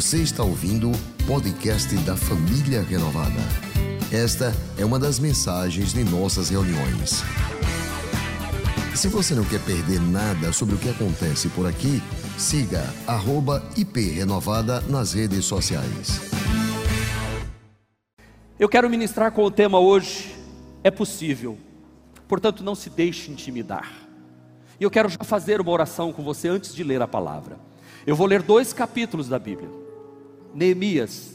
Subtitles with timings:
[0.00, 3.38] Você está ouvindo o podcast da Família Renovada.
[4.10, 7.22] Esta é uma das mensagens de nossas reuniões.
[8.96, 12.00] Se você não quer perder nada sobre o que acontece por aqui,
[12.38, 12.82] siga
[13.76, 16.18] @iprenovada nas redes sociais.
[18.58, 20.34] Eu quero ministrar com o tema hoje,
[20.82, 21.58] é possível.
[22.26, 23.92] Portanto, não se deixe intimidar.
[24.80, 27.58] E eu quero já fazer uma oração com você antes de ler a palavra.
[28.06, 29.79] Eu vou ler dois capítulos da Bíblia.
[30.54, 31.34] Neemias.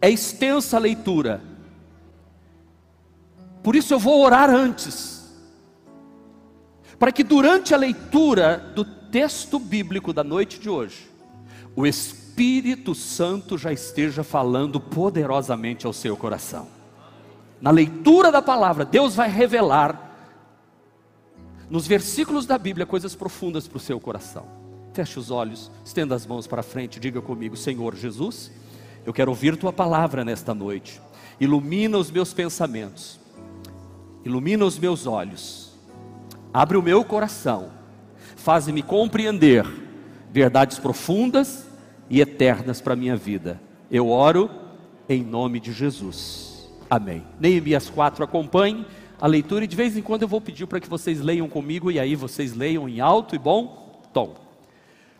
[0.00, 1.42] É extensa a leitura.
[3.62, 5.18] Por isso eu vou orar antes
[6.98, 11.08] para que durante a leitura do texto bíblico da noite de hoje,
[11.76, 16.68] o Espírito Santo já esteja falando poderosamente ao seu coração.
[17.60, 20.06] Na leitura da palavra, Deus vai revelar
[21.70, 24.57] nos versículos da Bíblia coisas profundas para o seu coração.
[24.98, 28.50] Feche os olhos, estenda as mãos para frente, diga comigo, Senhor Jesus,
[29.06, 31.00] eu quero ouvir tua palavra nesta noite.
[31.38, 33.20] Ilumina os meus pensamentos,
[34.24, 35.68] ilumina os meus olhos
[36.52, 37.70] abre o meu coração,
[38.36, 39.64] faz-me compreender
[40.32, 41.66] verdades profundas
[42.10, 43.60] e eternas para a minha vida.
[43.90, 44.50] Eu oro
[45.08, 46.68] em nome de Jesus.
[46.90, 47.22] Amém.
[47.38, 48.84] Neemias 4, acompanhe
[49.20, 51.90] a leitura e de vez em quando eu vou pedir para que vocês leiam comigo
[51.90, 54.47] e aí vocês leiam em alto e bom tom.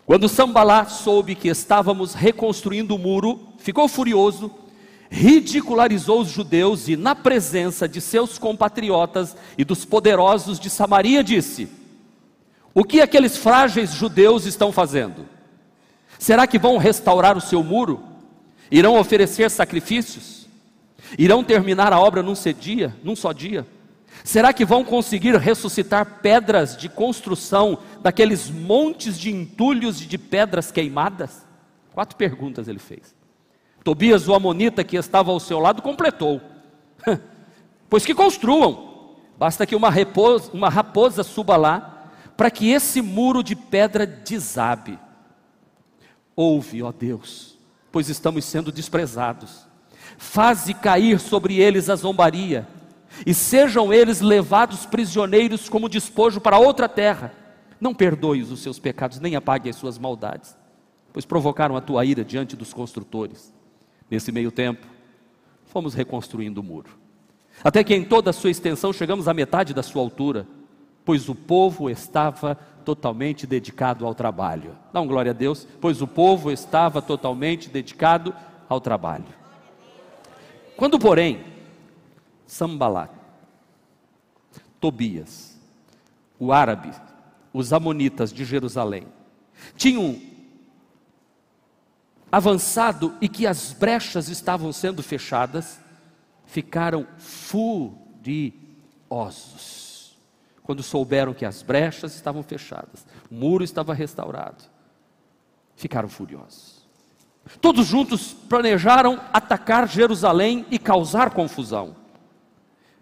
[0.08, 4.50] Quando Sambalá soube que estávamos reconstruindo o muro, ficou furioso
[5.10, 11.68] ridicularizou os judeus e, na presença de seus compatriotas e dos poderosos de Samaria, disse:
[12.72, 15.26] O que aqueles frágeis judeus estão fazendo?
[16.18, 18.02] Será que vão restaurar o seu muro?
[18.70, 20.48] Irão oferecer sacrifícios?
[21.18, 22.96] Irão terminar a obra num dia?
[23.04, 23.66] Num só dia?
[24.24, 30.70] Será que vão conseguir ressuscitar pedras de construção daqueles montes de entulhos e de pedras
[30.70, 31.46] queimadas?
[31.92, 33.14] Quatro perguntas ele fez.
[33.82, 36.40] Tobias, o amonita que estava ao seu lado, completou:
[37.88, 39.90] Pois que construam, basta que uma
[40.52, 44.98] uma raposa suba lá, para que esse muro de pedra desabe.
[46.36, 47.58] Ouve, ó Deus,
[47.90, 49.66] pois estamos sendo desprezados.
[50.16, 52.68] Faze cair sobre eles a zombaria,
[53.26, 57.32] e sejam eles levados prisioneiros como despojo para outra terra.
[57.80, 60.56] Não perdoes os seus pecados, nem apague as suas maldades,
[61.12, 63.52] pois provocaram a tua ira diante dos construtores.
[64.10, 64.86] Nesse meio tempo,
[65.66, 66.90] fomos reconstruindo o muro.
[67.62, 70.46] Até que em toda a sua extensão chegamos à metade da sua altura,
[71.04, 72.54] pois o povo estava
[72.84, 74.76] totalmente dedicado ao trabalho.
[74.92, 78.34] Dá um glória a Deus, pois o povo estava totalmente dedicado
[78.68, 79.24] ao trabalho.
[80.76, 81.40] Quando, porém,
[82.48, 83.10] Sambalat,
[84.80, 85.56] Tobias,
[86.38, 86.90] o árabe,
[87.52, 89.06] os amonitas de Jerusalém,
[89.76, 90.18] tinham
[92.32, 95.78] avançado e que as brechas estavam sendo fechadas,
[96.46, 98.56] ficaram furiosos.
[100.62, 104.64] Quando souberam que as brechas estavam fechadas, o muro estava restaurado,
[105.76, 106.78] ficaram furiosos.
[107.60, 112.07] Todos juntos planejaram atacar Jerusalém e causar confusão.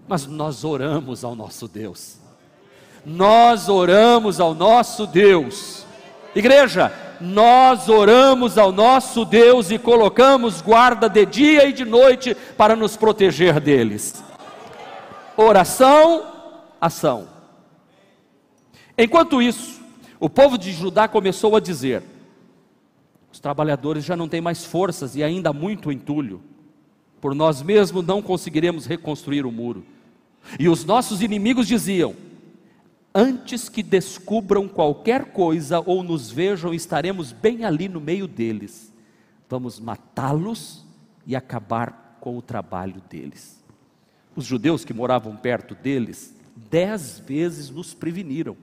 [0.09, 2.19] Mas nós oramos ao nosso Deus.
[3.05, 5.85] Nós oramos ao nosso Deus.
[6.35, 12.77] Igreja, nós oramos ao nosso Deus e colocamos guarda de dia e de noite para
[12.77, 14.23] nos proteger deles.
[15.37, 16.25] Oração,
[16.81, 17.29] ação.
[18.99, 19.81] Enquanto isso,
[20.19, 22.03] o povo de Judá começou a dizer:
[23.33, 26.43] os trabalhadores já não têm mais forças e ainda muito entulho.
[27.21, 29.85] Por nós mesmos não conseguiremos reconstruir o muro.
[30.59, 32.15] E os nossos inimigos diziam:
[33.15, 38.93] antes que descubram qualquer coisa ou nos vejam, estaremos bem ali no meio deles.
[39.49, 40.85] Vamos matá-los
[41.27, 43.65] e acabar com o trabalho deles.
[44.35, 46.35] Os judeus que moravam perto deles,
[46.71, 48.57] dez vezes nos preveniram.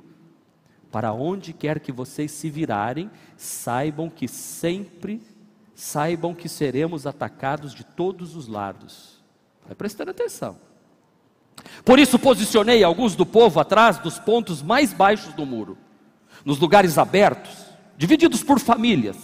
[0.91, 5.21] Para onde quer que vocês se virarem, saibam que sempre,
[5.73, 9.19] saibam que seremos atacados de todos os lados.
[9.65, 10.57] Vai prestando atenção.
[11.85, 15.77] Por isso posicionei alguns do povo atrás dos pontos mais baixos do muro,
[16.45, 17.51] nos lugares abertos,
[17.97, 19.17] divididos por famílias,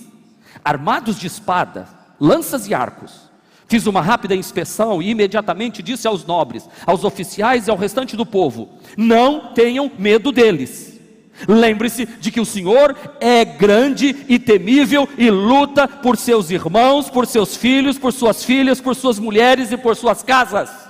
[0.64, 1.88] armados de espada,
[2.20, 3.30] lanças e arcos.
[3.68, 8.26] Fiz uma rápida inspeção e imediatamente disse aos nobres, aos oficiais e ao restante do
[8.26, 11.00] povo: não tenham medo deles.
[11.48, 17.26] Lembre-se de que o Senhor é grande e temível e luta por seus irmãos, por
[17.26, 20.89] seus filhos, por suas filhas, por suas mulheres e por suas casas.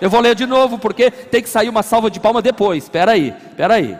[0.00, 2.84] Eu vou ler de novo, porque tem que sair uma salva de palma depois.
[2.84, 3.96] Espera aí, espera aí.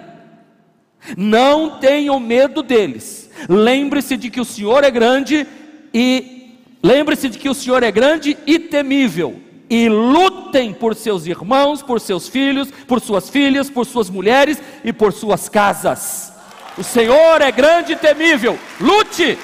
[1.17, 3.31] Não tenham medo deles.
[3.49, 5.47] Lembre-se de que o Senhor é grande
[5.93, 9.41] e lembre-se de que o Senhor é grande e temível.
[9.69, 14.93] E lutem por seus irmãos, por seus filhos, por suas filhas, por suas mulheres e
[14.93, 16.33] por suas casas.
[16.77, 18.59] O Senhor é grande e temível.
[18.81, 19.39] Lute.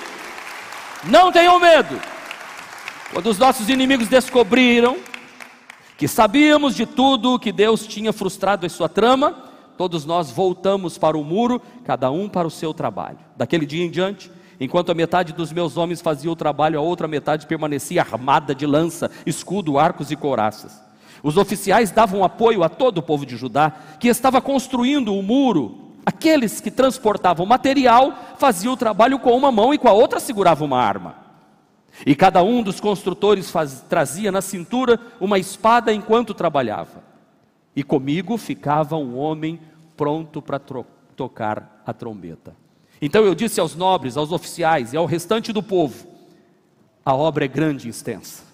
[1.05, 2.01] Não tenham medo.
[3.13, 4.97] Quando os nossos inimigos descobriram
[5.99, 9.35] que sabíamos de tudo que Deus tinha frustrado em sua trama,
[9.77, 13.19] todos nós voltamos para o muro, cada um para o seu trabalho.
[13.37, 14.31] Daquele dia em diante,
[14.61, 18.65] enquanto a metade dos meus homens fazia o trabalho, a outra metade permanecia armada de
[18.65, 20.81] lança, escudo, arcos e couraças.
[21.21, 25.97] Os oficiais davam apoio a todo o povo de Judá, que estava construindo o muro.
[26.07, 30.69] Aqueles que transportavam material faziam o trabalho com uma mão e com a outra seguravam
[30.69, 31.28] uma arma.
[32.07, 37.03] E cada um dos construtores faz, trazia na cintura uma espada enquanto trabalhava.
[37.75, 39.61] E comigo ficava um homem
[39.97, 40.61] pronto para
[41.17, 42.55] tocar a trombeta.
[43.01, 46.07] Então eu disse aos nobres, aos oficiais e ao restante do povo:
[47.05, 48.45] a obra é grande e extensa.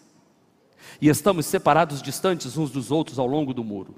[1.01, 3.95] E estamos separados distantes uns dos outros ao longo do muro.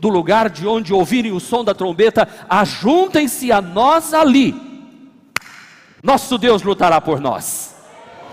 [0.00, 4.54] Do lugar de onde ouvirem o som da trombeta, ajuntem-se a nós ali.
[6.02, 7.73] Nosso Deus lutará por nós.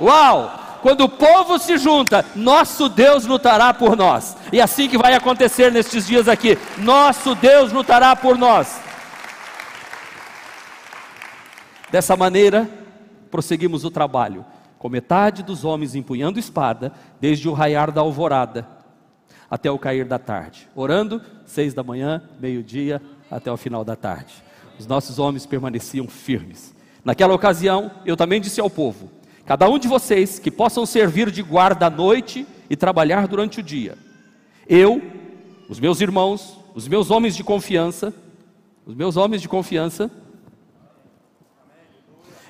[0.02, 0.60] Uau!
[0.82, 4.36] Quando o povo se junta, nosso Deus lutará por nós.
[4.52, 6.58] E assim que vai acontecer nestes dias aqui.
[6.80, 8.82] Nosso Deus lutará por nós.
[11.92, 12.68] Dessa maneira,
[13.30, 14.44] prosseguimos o trabalho,
[14.80, 18.68] com metade dos homens empunhando espada, desde o raiar da alvorada
[19.52, 24.34] até o cair da tarde, orando, seis da manhã, meio-dia, até o final da tarde.
[24.80, 26.74] Os nossos homens permaneciam firmes.
[27.04, 29.12] Naquela ocasião, eu também disse ao povo:
[29.46, 33.64] Cada um de vocês que possam servir de guarda à noite e trabalhar durante o
[33.64, 33.98] dia.
[34.68, 35.02] Eu,
[35.68, 38.14] os meus irmãos, os meus homens de confiança,
[38.86, 40.10] os meus homens de confiança,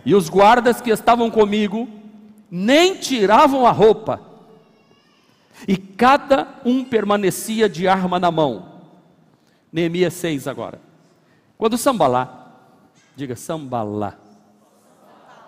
[0.05, 1.87] e os guardas que estavam comigo,
[2.49, 4.19] nem tiravam a roupa,
[5.67, 8.81] e cada um permanecia de arma na mão.
[9.71, 10.79] Neemias 6 agora.
[11.57, 12.53] Quando Sambalá,
[13.15, 14.17] diga Sambalá,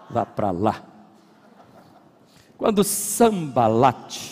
[0.10, 0.93] vá para lá.
[2.64, 4.32] Quando Sambalate,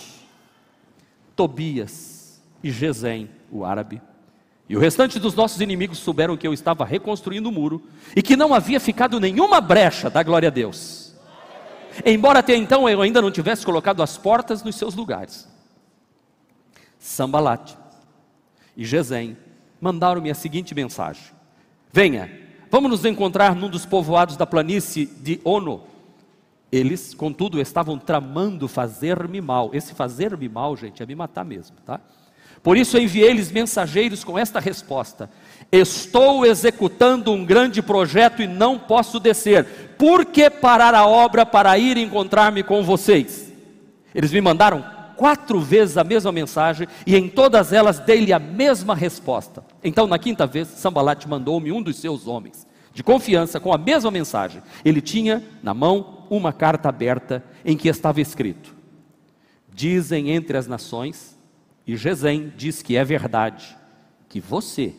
[1.36, 4.02] Tobias e Gesem, o árabe,
[4.70, 7.84] e o restante dos nossos inimigos souberam que eu estava reconstruindo o muro
[8.16, 11.14] e que não havia ficado nenhuma brecha da glória a Deus.
[12.06, 15.46] Embora até então eu ainda não tivesse colocado as portas nos seus lugares.
[16.98, 17.78] Sambalate
[18.78, 19.36] e Gesem
[19.82, 21.34] mandaram-me a seguinte mensagem:
[21.92, 22.32] Venha,
[22.70, 25.91] vamos nos encontrar num dos povoados da planície de Ono,
[26.72, 29.72] eles, contudo, estavam tramando fazer-me mal.
[29.74, 32.00] Esse fazer-me mal, gente, é me matar mesmo, tá?
[32.64, 35.30] Por isso enviei-lhes mensageiros com esta resposta:
[35.72, 39.66] Estou executando um grande projeto e não posso descer.
[39.98, 43.52] Por que parar a obra para ir encontrar-me com vocês?
[44.14, 44.86] Eles me mandaram
[45.18, 49.64] quatro vezes a mesma mensagem e em todas elas dei-lhe a mesma resposta.
[49.84, 54.12] Então, na quinta vez, Sambalat mandou-me um dos seus homens de confiança com a mesma
[54.12, 54.62] mensagem.
[54.84, 58.76] Ele tinha na mão uma carta aberta em que estava escrito:
[59.74, 61.38] Dizem entre as nações,
[61.86, 63.78] e Gesem diz que é verdade,
[64.30, 64.94] que você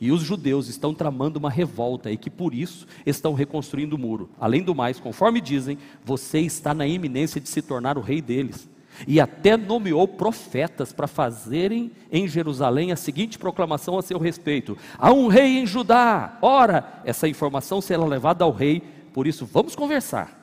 [0.00, 4.28] e os judeus estão tramando uma revolta e que por isso estão reconstruindo o muro.
[4.38, 8.68] Além do mais, conforme dizem, você está na iminência de se tornar o rei deles
[9.06, 15.12] e até nomeou profetas para fazerem em Jerusalém a seguinte proclamação a seu respeito: há
[15.12, 16.38] um rei em Judá.
[16.40, 18.82] Ora, essa informação será levada ao rei,
[19.12, 20.40] por isso vamos conversar.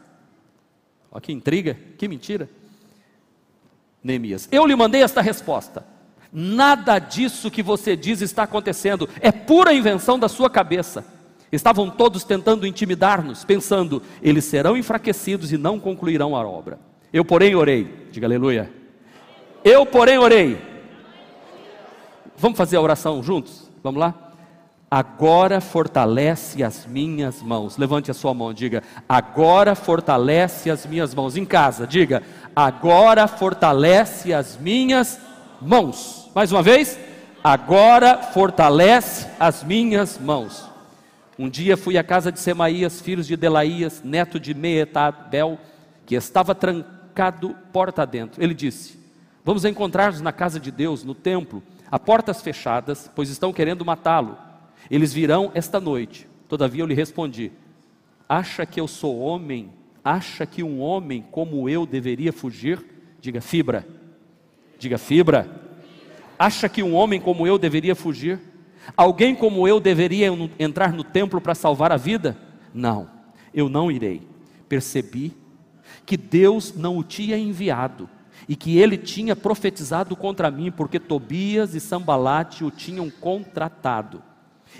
[1.11, 2.49] Olha que intriga, que mentira.
[4.03, 5.85] Neemias, eu lhe mandei esta resposta.
[6.33, 11.05] Nada disso que você diz está acontecendo, é pura invenção da sua cabeça.
[11.51, 16.79] Estavam todos tentando intimidar-nos, pensando, eles serão enfraquecidos e não concluirão a obra.
[17.13, 18.07] Eu, porém, orei.
[18.11, 18.71] Diga aleluia.
[19.63, 20.57] Eu, porém, orei.
[22.37, 23.69] Vamos fazer a oração juntos?
[23.83, 24.31] Vamos lá?
[24.89, 27.77] Agora fortalece as minhas mãos.
[27.77, 31.37] Levante a sua mão, diga: Agora fortalece as minhas mãos.
[31.37, 32.23] Em casa, diga:
[32.55, 35.19] Agora fortalece as minhas
[35.61, 36.29] mãos.
[36.33, 36.97] Mais uma vez:
[37.43, 40.69] Agora fortalece as minhas mãos.
[41.37, 45.57] Um dia fui à casa de Semaías, filhos de Delaías, neto de Meetabel,
[46.05, 48.41] que estava trancado trancado porta dentro.
[48.41, 48.97] Ele disse:
[49.43, 54.37] Vamos encontrar-nos na casa de Deus, no templo, a portas fechadas, pois estão querendo matá-lo.
[54.89, 56.27] Eles virão esta noite.
[56.47, 57.51] Todavia eu lhe respondi:
[58.27, 59.69] Acha que eu sou homem?
[60.03, 62.83] Acha que um homem como eu deveria fugir?
[63.19, 63.85] Diga fibra.
[64.79, 65.47] Diga fibra.
[66.39, 68.39] Acha que um homem como eu deveria fugir?
[68.97, 70.27] Alguém como eu deveria
[70.57, 72.35] entrar no templo para salvar a vida?
[72.73, 73.07] Não.
[73.53, 74.27] Eu não irei.
[74.67, 75.40] Percebi
[76.05, 78.09] que Deus não o tinha enviado
[78.47, 84.21] e que ele tinha profetizado contra mim, porque Tobias e Sambalate o tinham contratado.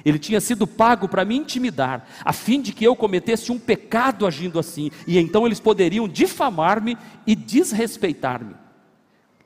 [0.06, 4.26] Ele tinha sido pago para me intimidar, a fim de que eu cometesse um pecado
[4.26, 8.56] agindo assim, e então eles poderiam difamar-me e desrespeitar-me.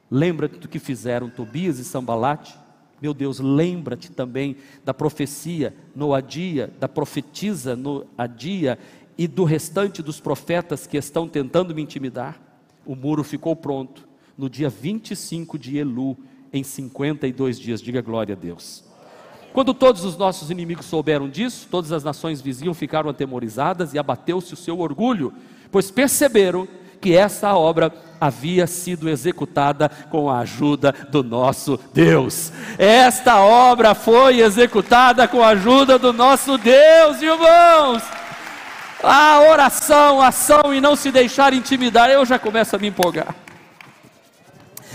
[0.10, 2.56] Lembra-te do que fizeram Tobias e Sambalate?
[3.02, 8.80] Meu Deus, lembra-te também da profecia Noadia, da profetisa Noadia
[9.18, 12.40] e do restante dos profetas que estão tentando me intimidar.
[12.86, 14.08] O muro ficou pronto
[14.38, 16.18] no dia 25 de Elu,
[16.52, 17.82] em 52 dias.
[17.82, 18.84] Diga glória a Deus.
[19.54, 24.54] Quando todos os nossos inimigos souberam disso, todas as nações vizinhas ficaram atemorizadas e abateu-se
[24.54, 25.34] o seu orgulho,
[25.72, 26.68] pois perceberam
[27.00, 32.52] que essa obra havia sido executada com a ajuda do nosso Deus.
[32.78, 38.04] Esta obra foi executada com a ajuda do nosso Deus, irmãos.
[39.04, 43.36] A oração, ação e não se deixar intimidar, eu já começo a me empolgar.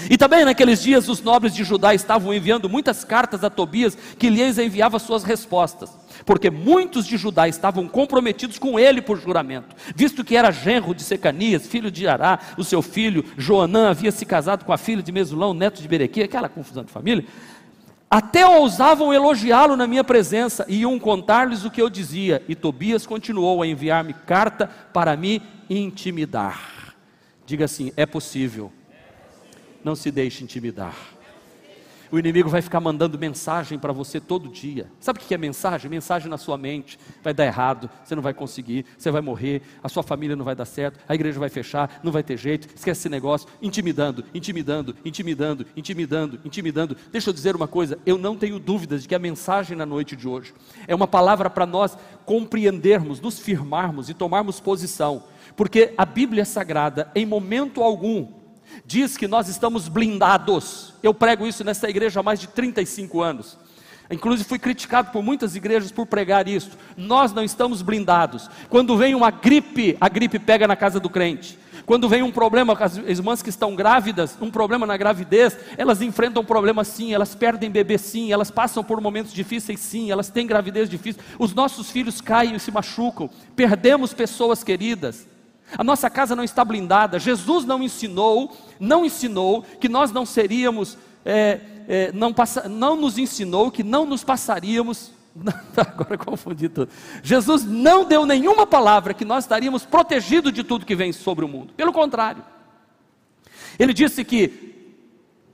[0.08, 4.30] E também naqueles dias os nobres de Judá estavam enviando muitas cartas a Tobias, que
[4.30, 5.90] lhes enviava suas respostas,
[6.24, 11.02] porque muitos de Judá estavam comprometidos com ele por juramento, visto que era genro de
[11.02, 15.12] Secanias, filho de Ará, o seu filho Joanã havia se casado com a filha de
[15.12, 17.24] Mesulão, neto de Berequia, aquela confusão de família.
[18.10, 22.42] Até ousavam elogiá-lo na minha presença e iam contar-lhes o que eu dizia.
[22.48, 26.96] E Tobias continuou a enviar-me carta para me intimidar.
[27.46, 28.72] Diga assim: é possível
[29.84, 30.94] não se deixe intimidar.
[32.12, 34.90] O inimigo vai ficar mandando mensagem para você todo dia.
[34.98, 35.88] Sabe o que é mensagem?
[35.88, 36.98] Mensagem na sua mente.
[37.22, 40.56] Vai dar errado, você não vai conseguir, você vai morrer, a sua família não vai
[40.56, 43.48] dar certo, a igreja vai fechar, não vai ter jeito, esquece esse negócio.
[43.62, 46.96] Intimidando, intimidando, intimidando, intimidando, intimidando.
[47.12, 50.16] Deixa eu dizer uma coisa: eu não tenho dúvidas de que a mensagem na noite
[50.16, 50.52] de hoje
[50.88, 55.22] é uma palavra para nós compreendermos, nos firmarmos e tomarmos posição.
[55.54, 58.39] Porque a Bíblia Sagrada, em momento algum,
[58.90, 60.92] diz que nós estamos blindados.
[61.00, 63.56] Eu prego isso nessa igreja há mais de 35 anos.
[64.10, 66.72] Inclusive fui criticado por muitas igrejas por pregar isso.
[66.96, 68.50] Nós não estamos blindados.
[68.68, 71.56] Quando vem uma gripe, a gripe pega na casa do crente.
[71.86, 76.42] Quando vem um problema as irmãs que estão grávidas, um problema na gravidez, elas enfrentam
[76.42, 80.48] um problema sim, elas perdem bebê sim, elas passam por momentos difíceis sim, elas têm
[80.48, 81.22] gravidez difícil.
[81.38, 83.30] Os nossos filhos caem e se machucam.
[83.54, 85.28] Perdemos pessoas queridas.
[85.76, 87.18] A nossa casa não está blindada.
[87.18, 93.18] Jesus não ensinou, não ensinou que nós não seríamos, é, é, não, passa, não nos
[93.18, 95.12] ensinou que não nos passaríamos.
[95.76, 96.90] Agora confundi tudo.
[97.22, 101.48] Jesus não deu nenhuma palavra que nós estaríamos protegidos de tudo que vem sobre o
[101.48, 101.72] mundo.
[101.74, 102.44] Pelo contrário,
[103.78, 104.70] ele disse que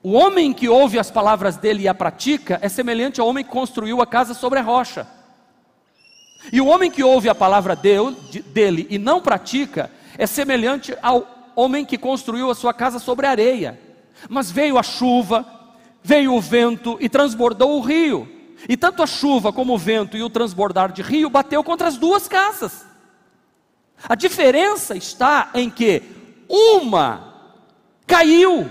[0.02, 3.50] o homem que ouve as palavras dele e a pratica é semelhante ao homem que
[3.50, 5.06] construiu a casa sobre a rocha.
[6.52, 11.84] E o homem que ouve a palavra dele e não pratica é semelhante ao homem
[11.84, 13.80] que construiu a sua casa sobre areia.
[14.28, 15.46] Mas veio a chuva,
[16.02, 18.28] veio o vento e transbordou o rio.
[18.68, 21.96] E tanto a chuva como o vento e o transbordar de rio bateu contra as
[21.96, 22.86] duas casas.
[24.08, 26.02] A diferença está em que
[26.48, 27.34] uma
[28.06, 28.70] caiu,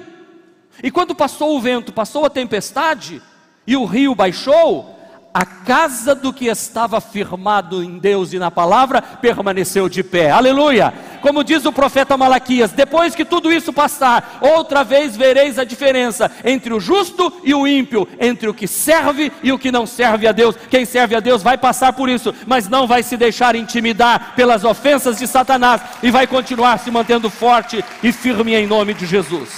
[0.81, 3.21] e quando passou o vento, passou a tempestade,
[3.67, 4.94] e o rio baixou,
[5.35, 10.31] a casa do que estava firmado em Deus e na palavra permaneceu de pé.
[10.31, 10.93] Aleluia!
[11.21, 16.31] Como diz o profeta Malaquias: depois que tudo isso passar, outra vez vereis a diferença
[16.45, 20.25] entre o justo e o ímpio, entre o que serve e o que não serve
[20.25, 20.55] a Deus.
[20.69, 24.63] Quem serve a Deus vai passar por isso, mas não vai se deixar intimidar pelas
[24.63, 29.49] ofensas de Satanás e vai continuar se mantendo forte e firme em nome de Jesus.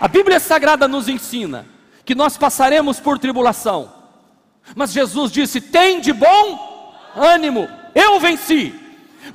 [0.00, 1.75] A Bíblia Sagrada nos ensina
[2.06, 3.92] que nós passaremos por tribulação.
[4.74, 8.74] Mas Jesus disse: tem de bom ânimo, eu venci.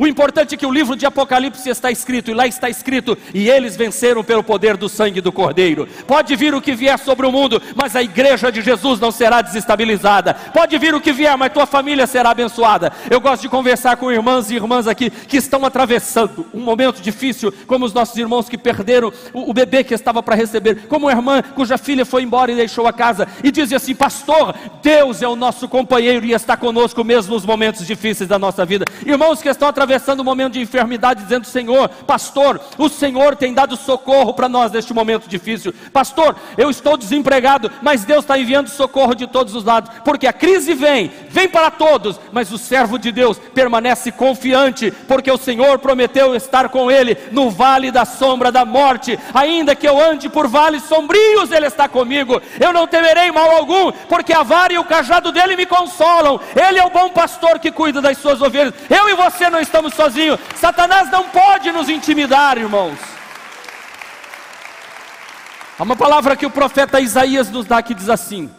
[0.01, 3.48] O importante é que o livro de Apocalipse está escrito, e lá está escrito: e
[3.48, 5.88] eles venceram pelo poder do sangue do Cordeiro.
[6.08, 9.43] Pode vir o que vier sobre o mundo, mas a igreja de Jesus não será
[9.43, 10.34] desestabilizada.
[10.34, 12.91] Pode vir o que vier, mas tua família será abençoada.
[13.12, 17.53] Eu gosto de conversar com irmãs e irmãs aqui que estão atravessando um momento difícil,
[17.67, 21.12] como os nossos irmãos que perderam o, o bebê que estava para receber, como a
[21.12, 25.27] irmã cuja filha foi embora e deixou a casa, e dizem assim: Pastor, Deus é
[25.27, 28.88] o nosso companheiro e está conosco mesmo nos momentos difíceis da nossa vida.
[29.05, 33.53] Irmãos que estão atravessando, atravessando um momento de enfermidade, dizendo: Senhor, pastor, o Senhor tem
[33.53, 35.74] dado socorro para nós neste momento difícil.
[35.91, 40.33] Pastor, eu estou desempregado, mas Deus está enviando socorro de todos os lados, porque a
[40.33, 45.79] crise vem, vem para todos, mas o servo de Deus permanece confiante, porque o Senhor
[45.79, 50.48] prometeu estar com ele no vale da sombra da morte, ainda que eu ande por
[50.48, 52.41] vales sombrios, Ele está comigo.
[52.60, 56.39] Eu não temerei mal algum, porque a vara e o cajado dele me consolam.
[56.55, 58.74] Ele é o bom pastor que cuida das suas ovelhas.
[58.89, 60.39] Eu e você não estamos sozinhos.
[60.55, 62.97] Satanás não pode nos intimidar, irmãos.
[65.77, 68.49] Há uma palavra que o profeta Isaías nos dá que diz assim: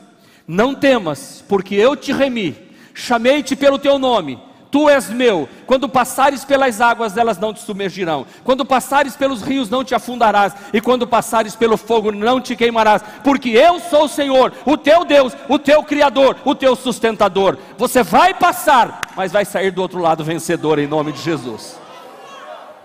[0.47, 2.57] Não temas, porque eu te remi,
[2.95, 5.47] chamei-te pelo teu nome Tu és meu.
[5.67, 8.26] Quando passares pelas águas, elas não te submergirão.
[8.43, 10.55] Quando passares pelos rios, não te afundarás.
[10.73, 13.02] E quando passares pelo fogo, não te queimarás.
[13.23, 17.59] Porque eu sou o Senhor, o teu Deus, o teu Criador, o teu sustentador.
[17.76, 21.79] Você vai passar, mas vai sair do outro lado vencedor em nome de Jesus.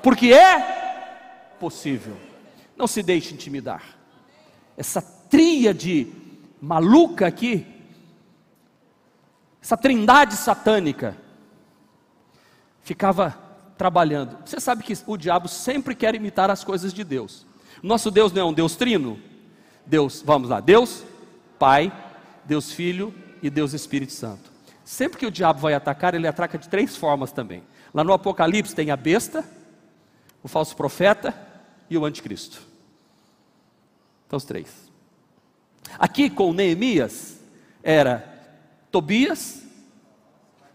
[0.04, 2.18] Porque é possível.
[2.76, 3.82] Não se deixe intimidar.
[4.78, 6.12] Essa tríade
[6.62, 7.66] maluca aqui,
[9.62, 11.16] essa trindade satânica
[12.88, 13.38] ficava
[13.78, 14.38] trabalhando.
[14.46, 17.46] Você sabe que o diabo sempre quer imitar as coisas de Deus.
[17.84, 19.20] Nosso Deus não é um Deus trino?
[19.86, 21.04] Deus, vamos lá, Deus
[21.60, 21.92] Pai,
[22.46, 23.14] Deus Filho
[23.44, 24.50] e Deus Espírito Santo.
[24.86, 27.62] Sempre que o diabo vai atacar, ele ataca de três formas também.
[27.94, 29.44] Lá no Apocalipse tem a besta,
[30.42, 31.36] o falso profeta
[31.90, 32.62] e o anticristo.
[34.26, 34.90] Então os três.
[36.00, 37.38] Aqui com Neemias
[37.84, 38.24] era
[38.92, 39.62] Tobias,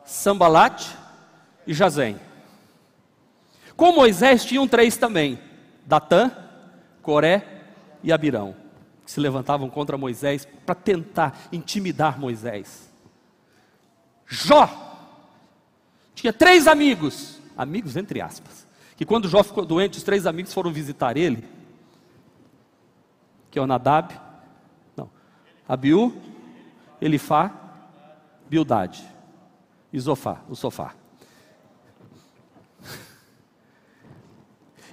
[0.05, 1.02] Sambalate
[1.67, 2.19] e Jazém.
[3.77, 5.39] Com Moisés tinham três também:
[5.87, 6.31] Datã,
[7.03, 7.63] Coré
[8.03, 8.55] e Abirão,
[9.05, 12.91] que se levantavam contra Moisés para tentar intimidar Moisés.
[14.27, 14.91] Jó
[16.15, 18.67] tinha três amigos, amigos entre aspas,
[18.97, 21.45] que quando Jó ficou doente, os três amigos foram visitar ele,
[23.51, 24.15] que é o Nadab,
[24.97, 25.11] não,
[25.69, 26.15] Abiú,
[27.01, 27.53] Elifá,
[28.49, 29.05] Bildade,
[29.93, 30.95] e Zofá, o sofá.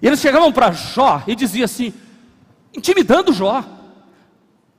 [0.02, 1.94] E eles chegavam para Jó e diziam assim,
[2.76, 3.64] intimidando Jó.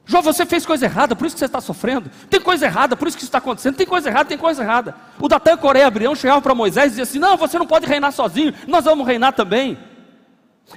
[0.06, 2.10] Jó, você fez coisa errada, por isso que você está sofrendo.
[2.28, 3.76] Tem coisa errada, por isso que isso está acontecendo.
[3.76, 4.94] Tem coisa errada, tem coisa errada.
[5.20, 8.12] O Datã, Coreia Abrião chegavam para Moisés e diziam assim: Não, você não pode reinar
[8.12, 9.78] sozinho, nós vamos reinar também.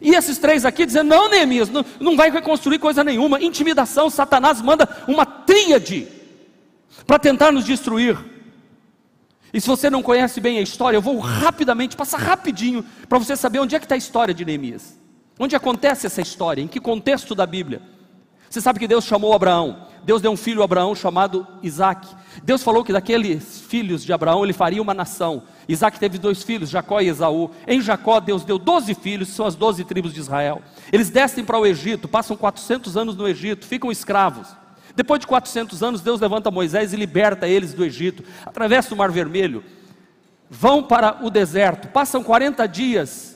[0.01, 3.41] E esses três aqui dizendo: Não, Neemias, não, não vai reconstruir coisa nenhuma.
[3.41, 6.07] Intimidação, Satanás manda uma tríade
[7.07, 8.32] para tentar nos destruir.
[9.53, 13.35] E se você não conhece bem a história, eu vou rapidamente, passar rapidinho, para você
[13.35, 14.99] saber onde é que está a história de Neemias.
[15.39, 16.61] Onde acontece essa história?
[16.61, 17.81] Em que contexto da Bíblia?
[18.49, 19.87] Você sabe que Deus chamou Abraão.
[20.03, 22.07] Deus deu um filho a Abraão chamado Isaac.
[22.43, 25.43] Deus falou que daqueles filhos de Abraão ele faria uma nação.
[25.67, 27.51] Isaac teve dois filhos, Jacó e Esaú.
[27.67, 30.61] Em Jacó, Deus deu doze filhos, são as doze tribos de Israel.
[30.91, 34.47] Eles descem para o Egito, passam 400 anos no Egito, ficam escravos.
[34.95, 39.11] Depois de 400 anos, Deus levanta Moisés e liberta eles do Egito, atravessa o Mar
[39.11, 39.63] Vermelho,
[40.49, 43.35] vão para o deserto, passam 40 dias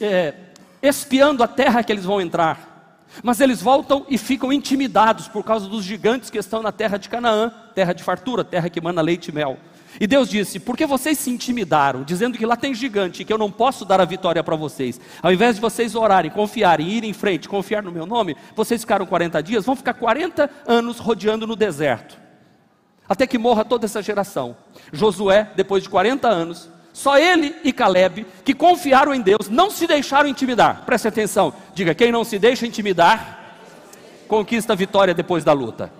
[0.00, 0.34] é,
[0.82, 5.68] espiando a terra que eles vão entrar, mas eles voltam e ficam intimidados por causa
[5.68, 9.28] dos gigantes que estão na terra de Canaã, terra de fartura, terra que emana leite
[9.28, 9.58] e mel.
[10.00, 13.50] E Deus disse: Porque vocês se intimidaram, dizendo que lá tem gigante, que eu não
[13.50, 15.00] posso dar a vitória para vocês.
[15.22, 19.06] Ao invés de vocês orarem, confiarem, irem em frente, confiar no meu nome, vocês ficaram
[19.06, 22.18] 40 dias, vão ficar 40 anos rodeando no deserto,
[23.08, 24.56] até que morra toda essa geração.
[24.92, 29.86] Josué, depois de 40 anos, só ele e Caleb, que confiaram em Deus, não se
[29.86, 30.82] deixaram intimidar.
[30.84, 33.54] Preste atenção, diga: quem não se deixa intimidar,
[34.26, 35.92] conquista a vitória depois da luta.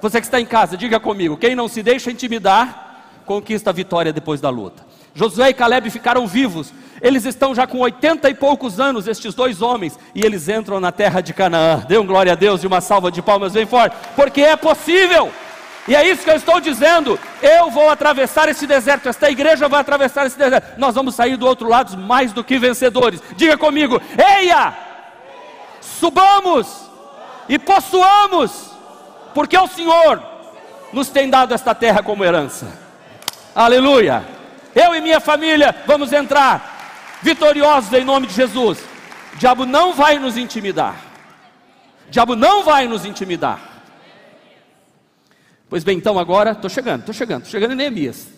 [0.00, 2.89] Você que está em casa, diga comigo: quem não se deixa intimidar,
[3.30, 4.84] conquista a vitória depois da luta.
[5.14, 6.72] Josué e Caleb ficaram vivos.
[7.00, 10.90] Eles estão já com oitenta e poucos anos, estes dois homens, e eles entram na
[10.90, 11.84] terra de Canaã.
[11.86, 15.30] Dê um glória a Deus e uma salva de palmas bem forte, porque é possível.
[15.86, 17.20] E é isso que eu estou dizendo.
[17.40, 20.76] Eu vou atravessar esse deserto, esta igreja vai atravessar esse deserto.
[20.76, 23.22] Nós vamos sair do outro lado mais do que vencedores.
[23.36, 24.74] Diga comigo: Eia!
[25.80, 26.66] Subamos
[27.48, 28.72] e possuamos,
[29.32, 30.20] porque o Senhor
[30.92, 32.89] nos tem dado esta terra como herança.
[33.54, 34.24] Aleluia.
[34.74, 38.78] Eu e minha família vamos entrar vitoriosos em nome de Jesus.
[39.34, 41.04] O diabo não vai nos intimidar.
[42.06, 43.82] O diabo não vai nos intimidar.
[45.68, 48.28] Pois bem, então agora, estou chegando, estou chegando, estou chegando em Neemias.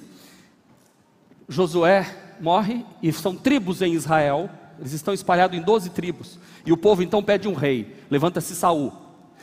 [1.48, 2.06] Josué
[2.40, 6.38] morre e são tribos em Israel, eles estão espalhados em 12 tribos.
[6.64, 7.96] E o povo então pede um rei.
[8.10, 8.92] Levanta-se Saul.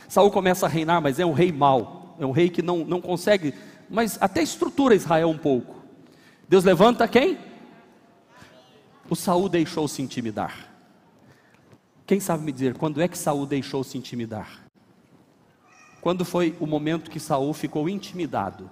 [0.08, 2.16] Saul começa a reinar, mas é um rei mau.
[2.18, 3.54] É um rei que não, não consegue
[3.90, 5.74] mas até estrutura Israel um pouco.
[6.48, 7.50] Deus levanta quem?
[9.10, 10.68] o Saul deixou se intimidar.
[12.06, 14.64] Quem sabe me dizer quando é que Saul deixou se intimidar?
[16.00, 18.70] Quando foi o momento que Saul ficou intimidado?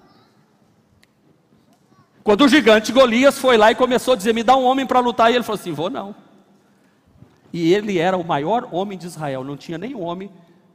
[2.23, 5.01] Quando o gigante Golias foi lá e começou a dizer: Me dá um homem para
[5.01, 6.15] lutar, e ele falou assim: Vou não.
[7.53, 10.31] E ele era o maior homem de Israel, não tinha nenhum homem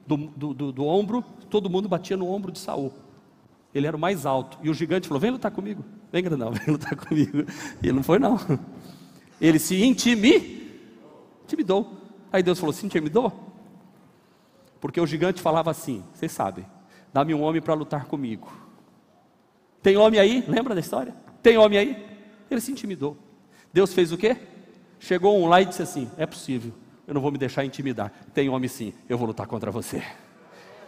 [0.05, 2.93] do, do, do, do ombro, todo mundo batia no ombro de Saul.
[3.73, 4.57] Ele era o mais alto.
[4.61, 5.83] E o gigante falou: Vem lutar comigo.
[6.11, 7.43] Vem, grandão, vem lutar comigo.
[7.81, 8.39] E ele não foi, não.
[9.41, 10.79] Ele se intimi,
[11.43, 11.91] intimidou.
[12.31, 13.31] Aí Deus falou: Se intimidou?
[14.79, 16.65] Porque o gigante falava assim: Vocês sabem,
[17.11, 18.51] dá-me um homem para lutar comigo.
[19.81, 20.43] Tem homem aí?
[20.47, 21.13] Lembra da história?
[21.41, 22.05] Tem homem aí?
[22.49, 23.17] Ele se intimidou.
[23.73, 24.37] Deus fez o quê?
[24.99, 26.71] Chegou um lá e disse assim: É possível,
[27.07, 28.11] eu não vou me deixar intimidar.
[28.33, 30.03] Tem homem sim, eu vou lutar contra você.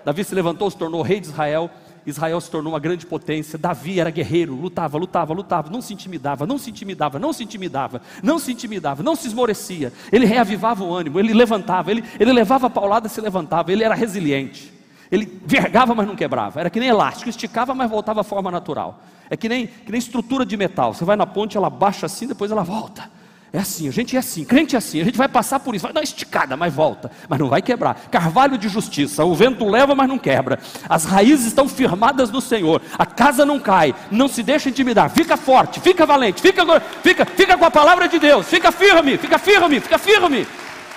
[0.06, 1.69] Davi se levantou, se tornou rei de Israel.
[2.06, 3.58] Israel se tornou uma grande potência.
[3.58, 8.02] Davi era guerreiro, lutava, lutava, lutava, não se intimidava, não se intimidava, não se intimidava,
[8.22, 9.91] não se intimidava, não se esmorecia.
[10.12, 13.84] Ele reavivava o ânimo, ele levantava, ele, ele levava a paulada e se levantava, ele
[13.84, 14.74] era resiliente.
[15.12, 16.60] Ele vergava, mas não quebrava.
[16.60, 19.02] Era que nem elástico, esticava, mas voltava à forma natural.
[19.30, 20.94] É que nem, que nem estrutura de metal.
[20.94, 23.10] Você vai na ponte, ela baixa assim, depois ela volta.
[23.56, 25.84] É assim, a gente é assim, crente é assim, a gente vai passar por isso,
[25.84, 27.96] vai dar uma esticada, mas volta, mas não vai quebrar.
[28.12, 30.60] Carvalho de justiça, o vento leva, mas não quebra.
[30.89, 35.38] As raízes estão firmadas no Senhor, a casa não cai, não se deixa intimidar, fica
[35.38, 36.65] forte, fica valente, fica,
[37.02, 40.46] fica, fica com a palavra de Deus, fica firme, fica firme, fica firme.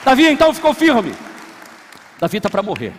[0.04, 1.14] Davi então ficou firme.
[2.18, 2.92] Davi está para morrer.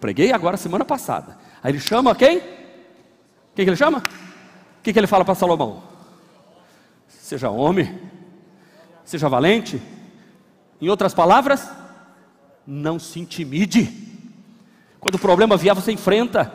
[0.00, 1.38] Preguei agora semana passada.
[1.62, 2.40] Aí ele chama quem?
[3.54, 3.98] Quem que ele chama?
[3.98, 5.84] O que, que ele fala para Salomão?
[7.06, 7.96] Seja homem,
[9.04, 9.80] seja valente.
[10.80, 11.68] Em outras palavras,
[12.66, 13.92] não se intimide.
[14.98, 16.52] Quando o problema vier, você enfrenta,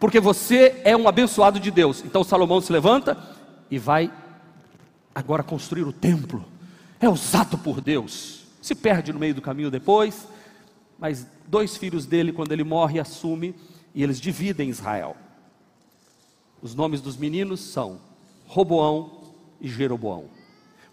[0.00, 2.02] porque você é um abençoado de Deus.
[2.04, 3.16] Então Salomão se levanta
[3.70, 4.12] e vai
[5.14, 6.44] agora construir o templo.
[7.00, 8.44] É usado por Deus.
[8.60, 10.26] Se perde no meio do caminho depois,
[10.98, 13.54] mas dois filhos dele, quando ele morre, assume
[13.94, 15.16] e eles dividem Israel.
[16.62, 18.00] Os nomes dos meninos são
[18.46, 20.24] Roboão e Jeroboão.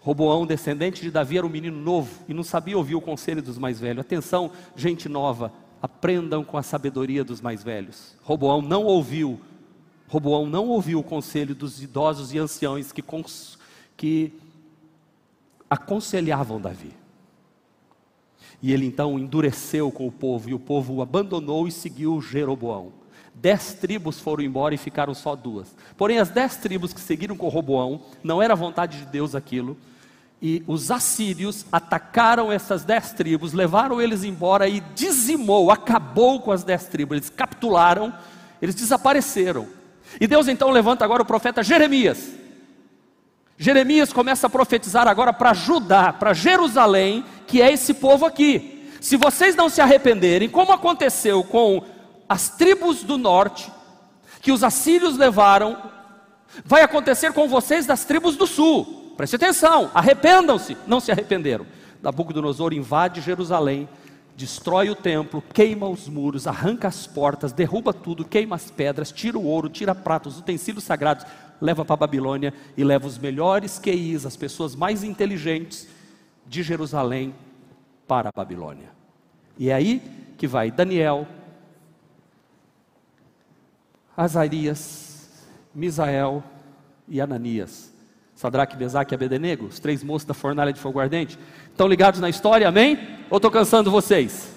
[0.02, 3.56] Roboão, descendente de Davi, era um menino novo e não sabia ouvir o conselho dos
[3.56, 4.00] mais velhos.
[4.00, 8.16] Atenção, gente nova, aprendam com a sabedoria dos mais velhos.
[8.24, 9.40] Roboão não ouviu,
[10.08, 13.02] Roboão não ouviu o conselho dos idosos e anciões que,
[13.96, 14.32] que
[15.70, 16.92] aconselhavam Davi.
[18.60, 22.92] E ele então endureceu com o povo, e o povo o abandonou e seguiu Jeroboão.
[23.32, 25.74] Dez tribos foram embora e ficaram só duas.
[25.96, 29.76] Porém, as dez tribos que seguiram com Roboão, não era vontade de Deus aquilo,
[30.44, 36.64] e os assírios atacaram essas dez tribos, levaram eles embora e dizimou, acabou com as
[36.64, 37.16] dez tribos.
[37.16, 38.12] Eles capitularam,
[38.60, 39.68] eles desapareceram.
[40.20, 42.32] E Deus então levanta agora o profeta Jeremias.
[43.56, 48.90] Jeremias começa a profetizar agora para Judá, para Jerusalém, que é esse povo aqui.
[49.00, 51.84] Se vocês não se arrependerem, como aconteceu com
[52.28, 53.70] as tribos do norte,
[54.40, 55.80] que os assírios levaram,
[56.64, 59.01] vai acontecer com vocês das tribos do sul.
[59.16, 60.76] Preste atenção, arrependam-se.
[60.86, 61.66] Não se arrependeram.
[62.02, 63.88] Nabucodonosor invade Jerusalém,
[64.36, 69.38] destrói o templo, queima os muros, arranca as portas, derruba tudo, queima as pedras, tira
[69.38, 71.24] o ouro, tira prata, os utensílios sagrados,
[71.60, 75.86] leva para a Babilônia e leva os melhores QIs, as pessoas mais inteligentes
[76.46, 77.32] de Jerusalém
[78.08, 78.90] para a Babilônia.
[79.56, 80.02] E é aí
[80.36, 81.26] que vai Daniel,
[84.16, 85.30] Azarias,
[85.72, 86.42] Misael
[87.06, 87.91] e Ananias
[88.42, 91.38] Sadraque, Mesaque e Abednego, os três moços da fornalha de fogo ardente.
[91.70, 92.98] Estão ligados na história, amém?
[93.30, 94.52] Ou estou cansando vocês?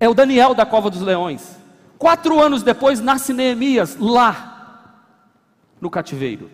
[0.00, 1.54] É o Daniel da cova dos leões.
[1.98, 4.94] Quatro anos depois nasce Neemias, lá
[5.78, 6.50] no cativeiro.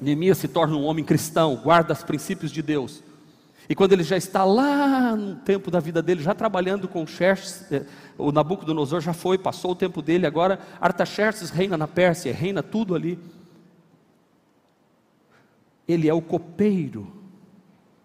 [0.00, 3.02] Neemias se torna um homem cristão, guarda os princípios de Deus.
[3.68, 7.70] E quando ele já está lá no tempo da vida dele, já trabalhando com Xerxes,
[7.70, 7.82] eh,
[8.16, 12.94] o Nabucodonosor já foi, passou o tempo dele, agora Artaxerxes reina na Pérsia, reina tudo
[12.94, 13.18] ali
[15.88, 17.10] ele é o copeiro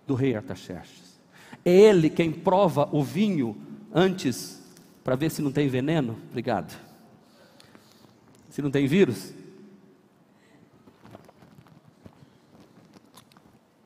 [0.08, 1.20] do rei Artaxerxes.
[1.66, 3.58] É ele quem prova o vinho
[3.94, 4.64] antes,
[5.04, 6.18] para ver se não tem veneno.
[6.30, 6.74] Obrigado.
[8.50, 9.34] Se não tem vírus.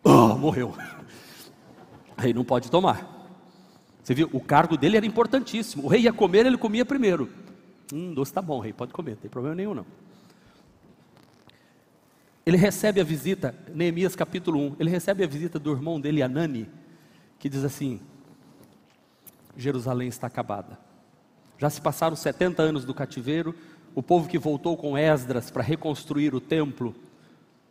[0.04, 0.74] Oh, morreu.
[2.18, 3.16] Rei não pode tomar.
[4.02, 4.30] Você viu?
[4.32, 5.84] O cargo dele era importantíssimo.
[5.84, 7.30] O rei ia comer, ele comia primeiro.
[7.94, 9.86] Hum, doce tá bom, rei, pode comer, não tem problema nenhum não
[12.48, 16.70] ele recebe a visita, Neemias capítulo 1, ele recebe a visita do irmão dele, Anani,
[17.38, 18.00] que diz assim:
[19.58, 20.80] Jerusalém está acabada.
[21.58, 23.54] Já se passaram 70 anos do cativeiro,
[23.94, 26.96] o povo que voltou com Esdras para reconstruir o templo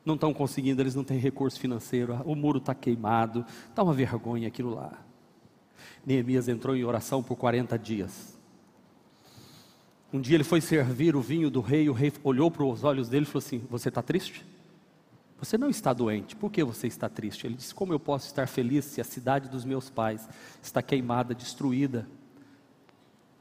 [0.04, 4.46] não estão conseguindo, eles não têm recurso financeiro, o muro está queimado, está uma vergonha
[4.46, 4.92] aquilo lá.
[6.04, 8.38] Neemias entrou em oração por 40 dias.
[10.12, 13.08] Um dia ele foi servir o vinho do rei, o rei olhou para os olhos
[13.08, 14.44] dele e falou assim: Você está triste?
[15.38, 17.46] Você não está doente, por que você está triste?
[17.46, 20.28] Ele disse: Como eu posso estar feliz se a cidade dos meus pais
[20.62, 22.08] está queimada, destruída?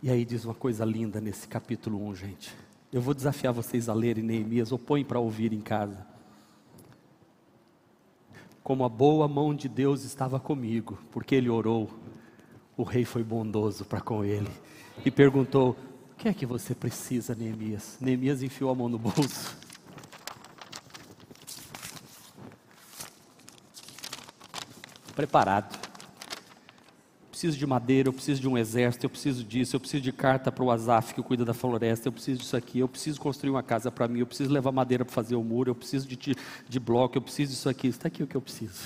[0.04, 2.56] E aí diz uma coisa linda nesse capítulo 1, gente.
[2.92, 6.16] Eu vou desafiar vocês a lerem Neemias, ou põe para ouvir em casa
[8.66, 11.88] como a boa mão de Deus estava comigo, porque ele orou,
[12.76, 14.50] o rei foi bondoso para com ele
[15.06, 15.78] e perguntou:
[16.12, 18.00] O que é que você precisa, Neemias?
[18.02, 19.56] Neemias enfiou a mão no bolso.
[25.16, 25.80] Preparado.
[27.32, 30.52] Preciso de madeira, eu preciso de um exército, eu preciso disso, eu preciso de carta
[30.52, 33.64] para o Azaf que cuida da floresta, eu preciso disso aqui, eu preciso construir uma
[33.64, 36.36] casa para mim, eu preciso levar madeira para fazer o muro, eu preciso de,
[36.68, 38.82] de, bloco, eu preciso disso aqui, está aqui o que eu preciso.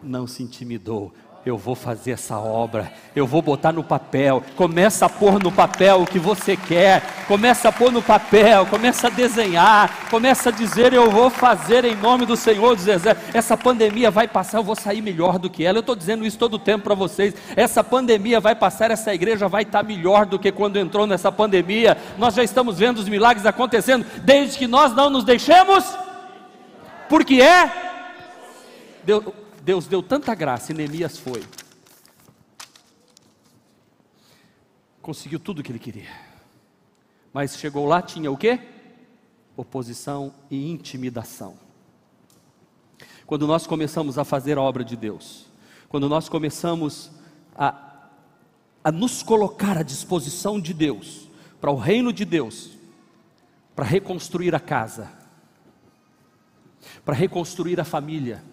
[0.00, 1.12] Não se intimidou,
[1.46, 6.02] eu vou fazer essa obra, eu vou botar no papel, começa a pôr no papel
[6.02, 10.92] o que você quer, começa a pôr no papel, começa a desenhar, começa a dizer
[10.92, 14.74] eu vou fazer em nome do Senhor dos Exércitos, essa pandemia vai passar, eu vou
[14.74, 17.84] sair melhor do que ela, eu estou dizendo isso todo o tempo para vocês, essa
[17.84, 21.96] pandemia vai passar, essa igreja vai estar tá melhor do que quando entrou nessa pandemia,
[22.18, 25.84] nós já estamos vendo os milagres acontecendo, desde que nós não nos deixemos,
[27.08, 27.70] porque é,
[29.04, 29.22] Deus,
[29.66, 31.42] Deus deu tanta graça e Neemias foi.
[35.02, 36.08] Conseguiu tudo o que ele queria.
[37.32, 38.60] Mas chegou lá, tinha o quê?
[39.56, 41.58] Oposição e intimidação.
[43.26, 45.46] Quando nós começamos a fazer a obra de Deus,
[45.88, 47.10] quando nós começamos
[47.52, 48.08] a,
[48.84, 51.28] a nos colocar à disposição de Deus,
[51.60, 52.70] para o reino de Deus,
[53.74, 55.10] para reconstruir a casa,
[57.04, 58.44] para reconstruir a família,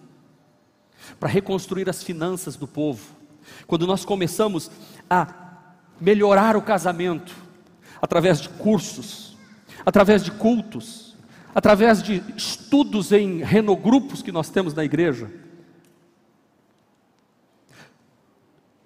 [1.18, 3.14] para reconstruir as finanças do povo.
[3.66, 4.70] Quando nós começamos
[5.08, 5.44] a
[6.00, 7.34] melhorar o casamento
[8.00, 9.36] através de cursos,
[9.84, 11.16] através de cultos,
[11.54, 15.30] através de estudos em renogrupos que nós temos na igreja.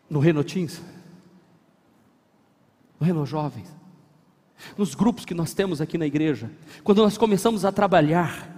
[0.09, 0.81] No Renotins,
[3.01, 3.69] no Reno Jovens,
[4.77, 6.51] nos grupos que nós temos aqui na igreja,
[6.83, 8.58] quando nós começamos a trabalhar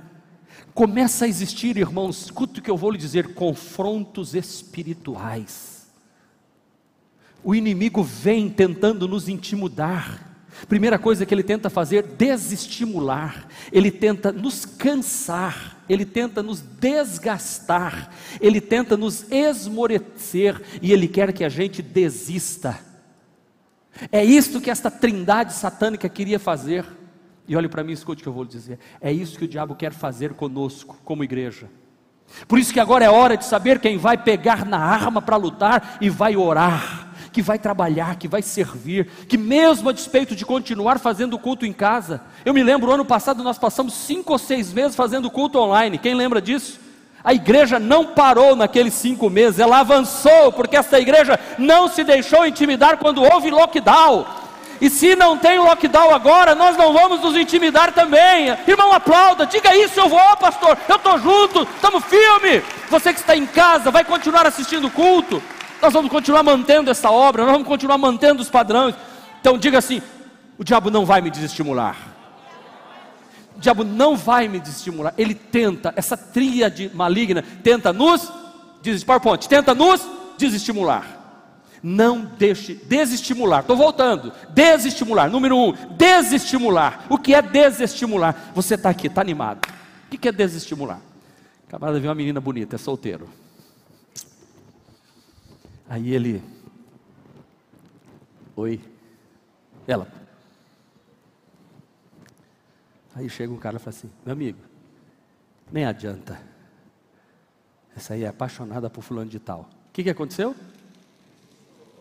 [0.80, 5.86] começa a existir, irmãos, escute o que eu vou lhe dizer: confrontos espirituais.
[7.44, 10.26] O inimigo vem tentando nos intimidar.
[10.68, 13.46] Primeira coisa que ele tenta fazer, desestimular.
[13.70, 21.30] Ele tenta nos cansar, ele tenta nos desgastar, ele tenta nos esmorecer e ele quer
[21.34, 22.80] que a gente desista.
[24.10, 26.99] É isto que esta trindade satânica queria fazer.
[27.50, 28.78] E olhe para mim, escute o que eu vou lhe dizer.
[29.00, 31.68] É isso que o diabo quer fazer conosco, como igreja.
[32.46, 35.98] Por isso que agora é hora de saber quem vai pegar na arma para lutar
[36.00, 41.00] e vai orar, que vai trabalhar, que vai servir, que mesmo a despeito de continuar
[41.00, 42.22] fazendo culto em casa.
[42.44, 45.98] Eu me lembro, ano passado nós passamos cinco ou seis meses fazendo culto online.
[45.98, 46.78] Quem lembra disso?
[47.24, 52.46] A igreja não parou naqueles cinco meses, ela avançou, porque essa igreja não se deixou
[52.46, 54.24] intimidar quando houve lockdown.
[54.80, 58.48] E se não tem lockdown agora, nós não vamos nos intimidar também.
[58.66, 62.62] Irmão, aplauda, diga isso, eu vou, pastor, eu estou junto, estamos firme.
[62.88, 65.42] Você que está em casa, vai continuar assistindo o culto.
[65.82, 68.94] Nós vamos continuar mantendo essa obra, nós vamos continuar mantendo os padrões.
[69.40, 70.00] Então diga assim:
[70.58, 71.96] o diabo não vai me desestimular.
[73.54, 75.12] O diabo não vai me desestimular.
[75.18, 78.32] Ele tenta, essa tríade maligna, tenta nos,
[78.80, 79.04] diz
[79.46, 80.00] tenta nos
[80.38, 81.19] desestimular.
[81.82, 83.60] Não deixe desestimular.
[83.60, 84.32] Estou voltando.
[84.50, 85.30] Desestimular.
[85.30, 87.06] Número um, desestimular.
[87.08, 88.52] O que é desestimular?
[88.54, 89.66] Você está aqui, está animado.
[90.06, 91.00] O que é desestimular?
[91.64, 93.28] O camarada viu uma menina bonita, é solteiro.
[95.88, 96.42] Aí ele.
[98.56, 98.80] Oi.
[99.86, 100.06] Ela.
[103.14, 104.58] Aí chega um cara e fala assim: Meu amigo,
[105.72, 106.40] nem adianta.
[107.96, 109.62] Essa aí é apaixonada por fulano de tal.
[109.62, 110.54] O que, que aconteceu?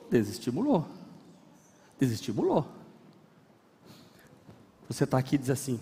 [0.09, 0.87] Desestimulou.
[1.99, 2.67] Desestimulou.
[4.87, 5.79] Você está aqui e diz assim: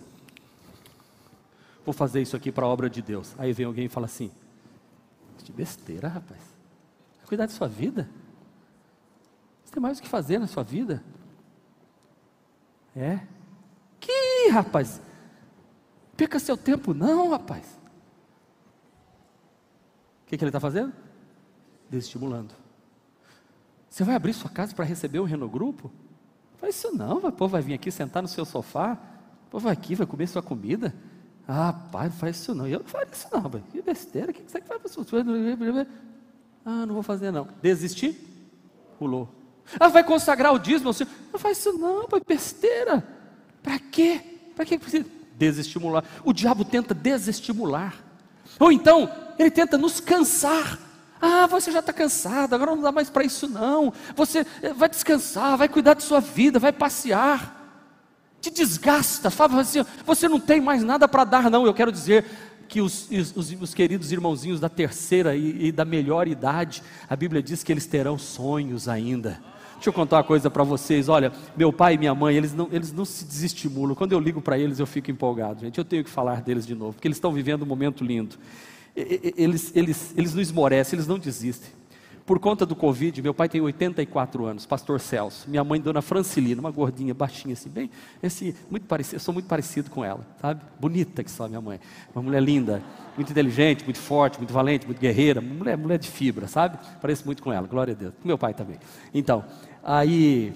[1.86, 3.34] Vou fazer isso aqui para a obra de Deus.
[3.38, 4.30] Aí vem alguém e fala assim:
[5.38, 6.42] Que besteira, rapaz.
[7.18, 8.10] Vai cuidar da sua vida.
[9.63, 11.04] Você tem mais o que fazer na sua vida.
[12.96, 13.20] É?
[14.00, 15.02] Que rapaz.
[16.18, 17.80] Perca seu tempo, não, rapaz.
[20.24, 20.92] O que, que ele está fazendo?
[21.90, 22.54] Desestimulando.
[23.97, 25.91] Você vai abrir sua casa para receber um renogrupo?
[26.57, 28.95] Faz isso não, o povo vai vir aqui sentar no seu sofá,
[29.47, 30.93] o povo vai aqui, vai comer sua comida.
[31.47, 32.67] Ah, pai, não faz isso não.
[32.67, 33.63] Eu não faço isso não, pai.
[33.71, 34.95] Que besteira, o que você faz?
[36.63, 37.47] Ah, não vou fazer não.
[37.60, 38.15] Desistir?
[38.99, 39.33] Pulou.
[39.79, 40.91] Ah, vai consagrar o dízimo?
[41.33, 43.03] Não faz isso não, pai, besteira.
[43.63, 44.21] Para quê?
[44.55, 45.07] Para que precisa?
[45.36, 46.03] Desestimular.
[46.23, 47.95] O diabo tenta desestimular.
[48.60, 50.86] Ou então, ele tenta nos cansar.
[51.21, 53.91] Ah, você já está cansado, agora não dá mais para isso não.
[54.15, 57.56] Você eh, vai descansar, vai cuidar de sua vida, vai passear.
[58.39, 61.65] Te desgasta, fala assim, você não tem mais nada para dar, não.
[61.65, 62.25] Eu quero dizer
[62.67, 67.41] que os, os, os queridos irmãozinhos da terceira e, e da melhor idade, a Bíblia
[67.41, 69.41] diz que eles terão sonhos ainda.
[69.75, 71.08] Deixa eu contar uma coisa para vocês.
[71.08, 73.95] Olha, meu pai e minha mãe, eles não, eles não se desestimulam.
[73.95, 75.77] Quando eu ligo para eles, eu fico empolgado, gente.
[75.77, 78.38] Eu tenho que falar deles de novo, porque eles estão vivendo um momento lindo.
[78.97, 81.69] Eles, eles, eles não esmorecem, eles não desistem.
[82.25, 85.49] Por conta do Covid, meu pai tem 84 anos, pastor Celso.
[85.49, 87.89] Minha mãe, dona Francilina, uma gordinha, baixinha assim, bem,
[88.21, 90.62] esse, muito parecido, eu sou muito parecido com ela, sabe?
[90.77, 91.79] Bonita que só minha mãe.
[92.13, 92.83] Uma mulher linda,
[93.15, 96.77] muito inteligente, muito forte, muito valente, muito guerreira, mulher, mulher de fibra, sabe?
[96.99, 98.13] Pareço muito com ela, glória a Deus.
[98.25, 98.77] Meu pai também.
[99.13, 99.45] Então,
[99.81, 100.53] aí,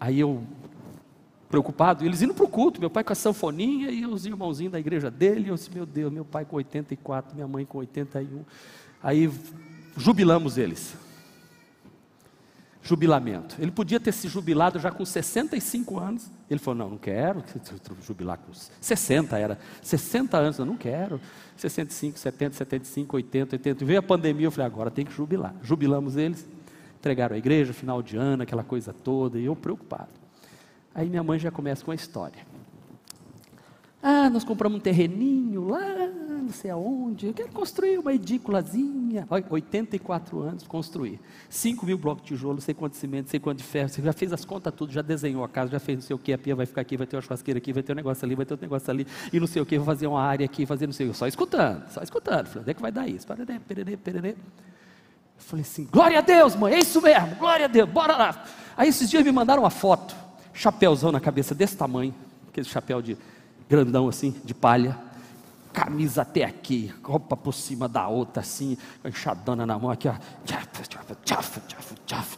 [0.00, 0.42] aí eu
[1.54, 4.80] preocupado, eles indo para o culto, meu pai com a sanfoninha e os irmãozinhos da
[4.80, 8.44] igreja dele, eu disse, meu Deus, meu pai com 84, minha mãe com 81.
[9.00, 9.30] Aí
[9.96, 10.96] jubilamos eles.
[12.82, 13.54] Jubilamento.
[13.60, 16.28] Ele podia ter se jubilado já com 65 anos.
[16.50, 17.42] Ele falou: Não, não quero
[18.02, 21.18] jubilar com 60, era 60 anos, eu não quero.
[21.56, 23.84] 65, 70, 75, 80, 80.
[23.86, 25.54] Veio a pandemia, eu falei: Agora tem que jubilar.
[25.62, 26.46] Jubilamos eles,
[26.98, 30.23] entregaram a igreja, final de ano, aquela coisa toda, e eu preocupado.
[30.94, 32.54] Aí minha mãe já começa com a história.
[34.06, 35.80] Ah, nós compramos um terreninho lá,
[36.44, 37.26] não sei aonde.
[37.28, 39.26] Eu quero construir uma edículazinha.
[39.48, 41.18] 84 anos construir.
[41.48, 43.88] 5 mil blocos de tijolo, sei quanto cimento, não sei quanto de ferro.
[43.88, 46.18] Você já fez as contas tudo, já desenhou a casa, já fez não sei o
[46.18, 48.26] que, a pia vai ficar aqui, vai ter uma churrasqueira aqui, vai ter um negócio
[48.26, 50.44] ali, vai ter outro negócio ali, e não sei o que, vou fazer uma área
[50.44, 51.16] aqui, fazer não sei o que.
[51.16, 52.46] Só escutando, só escutando.
[52.46, 53.26] Falei, onde é que vai dar isso?
[53.26, 54.36] Pererê, pererê, pererê.
[55.38, 58.44] Falei assim, glória a Deus, mãe, é isso mesmo, glória a Deus, bora lá.
[58.76, 60.14] Aí esses dias me mandaram uma foto,
[60.54, 62.14] chapéuzão na cabeça desse tamanho,
[62.48, 63.18] aquele chapéu de
[63.68, 64.96] grandão assim, de palha,
[65.74, 70.14] camisa até aqui, roupa por cima da outra, assim, enxadona na mão aqui, ó.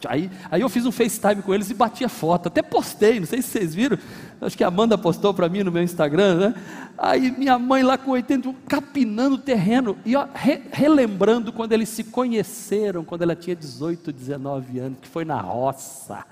[0.07, 3.27] Aí, aí eu fiz um FaceTime com eles e bati a foto, até postei, não
[3.27, 3.99] sei se vocês viram,
[4.41, 6.55] acho que a Amanda postou para mim no meu Instagram, né?
[6.97, 11.89] Aí minha mãe lá com 80, capinando o terreno, e ó, re, relembrando quando eles
[11.89, 16.25] se conheceram, quando ela tinha 18, 19 anos, que foi na roça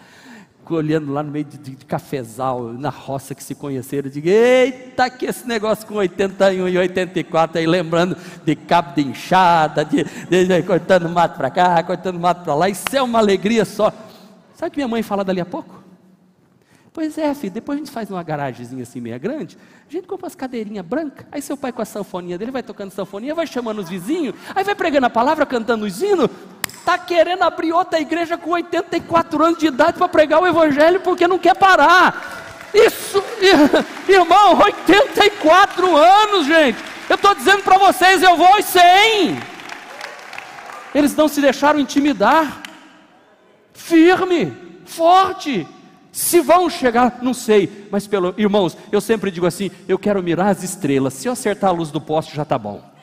[0.73, 4.27] olhando lá no meio de, de, de, cafezal, na roça que se conheceram, eu digo,
[4.27, 10.03] eita, que esse negócio com 81 e 84 aí, lembrando de cabo de enxada, de,
[10.03, 13.91] de, cortando mato para cá, cortando mato para lá, isso é uma alegria só.
[14.53, 15.83] Sabe o que minha mãe fala dali a pouco?
[16.95, 20.27] Pois é, filho, depois a gente faz uma garagemzinha assim meia grande, a gente compra
[20.27, 23.79] as cadeirinhas brancas, aí seu pai com a sanfoninha dele vai tocando sanfoninha, vai chamando
[23.79, 26.29] os vizinhos, aí vai pregando a palavra, cantando os hinos,
[26.85, 31.27] está querendo abrir outra igreja com 84 anos de idade para pregar o Evangelho porque
[31.27, 32.69] não quer parar.
[32.71, 33.23] Isso,
[34.07, 36.77] irmão, 84 anos, gente.
[37.09, 39.39] Eu estou dizendo para vocês, eu vou aos 100.
[40.93, 42.61] Eles não se deixaram intimidar.
[43.73, 44.53] Firme,
[44.85, 45.67] forte.
[46.11, 50.47] Se vão chegar, não sei, mas pelo irmãos, eu sempre digo assim: eu quero mirar
[50.47, 51.13] as estrelas.
[51.13, 52.94] Se eu acertar a luz do poste, já está bom.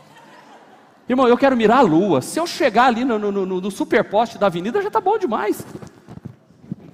[1.09, 2.21] Irmão, eu quero mirar a lua.
[2.21, 5.65] Se eu chegar ali no, no, no, no superposte da avenida, já está bom demais.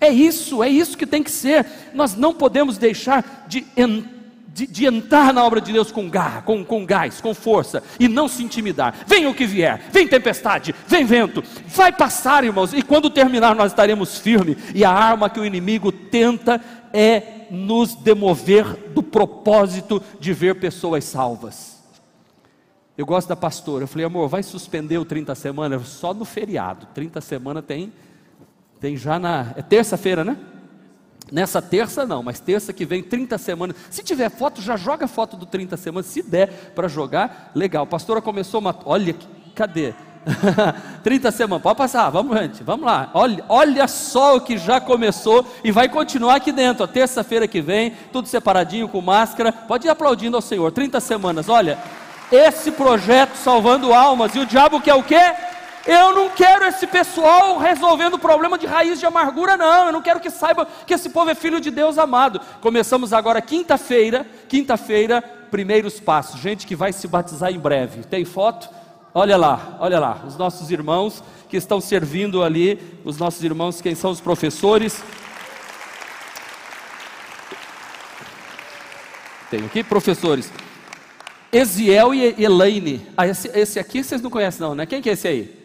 [0.00, 1.66] É isso, é isso que tem que ser.
[1.92, 3.66] Nós não podemos deixar de,
[4.46, 8.08] de, de entrar na obra de Deus com garra, com, com gás, com força, e
[8.08, 8.94] não se intimidar.
[9.06, 13.72] Vem o que vier, vem tempestade, vem vento, vai passar, irmãos, e quando terminar nós
[13.72, 16.60] estaremos firmes, e a arma que o inimigo tenta
[16.92, 21.77] é nos demover do propósito de ver pessoas salvas.
[22.98, 23.84] Eu gosto da pastora.
[23.84, 26.88] Eu falei, amor, vai suspender o 30 semanas só no feriado.
[26.92, 27.92] 30 semanas tem,
[28.80, 29.54] tem já na.
[29.56, 30.36] É terça-feira, né?
[31.30, 33.76] Nessa terça não, mas terça que vem, 30 semanas.
[33.88, 36.06] Se tiver foto, já joga foto do 30 semanas.
[36.06, 37.84] Se der para jogar, legal.
[37.84, 38.76] A pastora começou uma.
[38.84, 39.14] Olha,
[39.54, 39.94] cadê?
[41.04, 43.10] 30 semanas, pode passar, vamos gente, vamos lá.
[43.14, 46.84] Olha, olha só o que já começou e vai continuar aqui dentro.
[46.88, 49.52] Terça-feira que vem, tudo separadinho com máscara.
[49.52, 50.72] Pode ir aplaudindo ao Senhor.
[50.72, 51.78] 30 semanas, olha
[52.30, 54.34] esse projeto salvando almas.
[54.34, 55.20] E o diabo quer o quê?
[55.86, 59.86] Eu não quero esse pessoal resolvendo o problema de raiz de amargura, não.
[59.86, 62.40] Eu não quero que saiba que esse povo é filho de Deus amado.
[62.60, 66.40] Começamos agora quinta-feira, quinta-feira, primeiros passos.
[66.40, 68.04] Gente que vai se batizar em breve.
[68.04, 68.68] Tem foto?
[69.14, 73.94] Olha lá, olha lá, os nossos irmãos que estão servindo ali, os nossos irmãos, quem
[73.94, 75.02] são os professores.
[79.50, 80.52] Tem aqui professores.
[81.52, 83.06] Eziel e Elaine.
[83.16, 84.86] Ah, esse, esse aqui vocês não conhecem não, né?
[84.86, 85.58] Quem que é esse aí?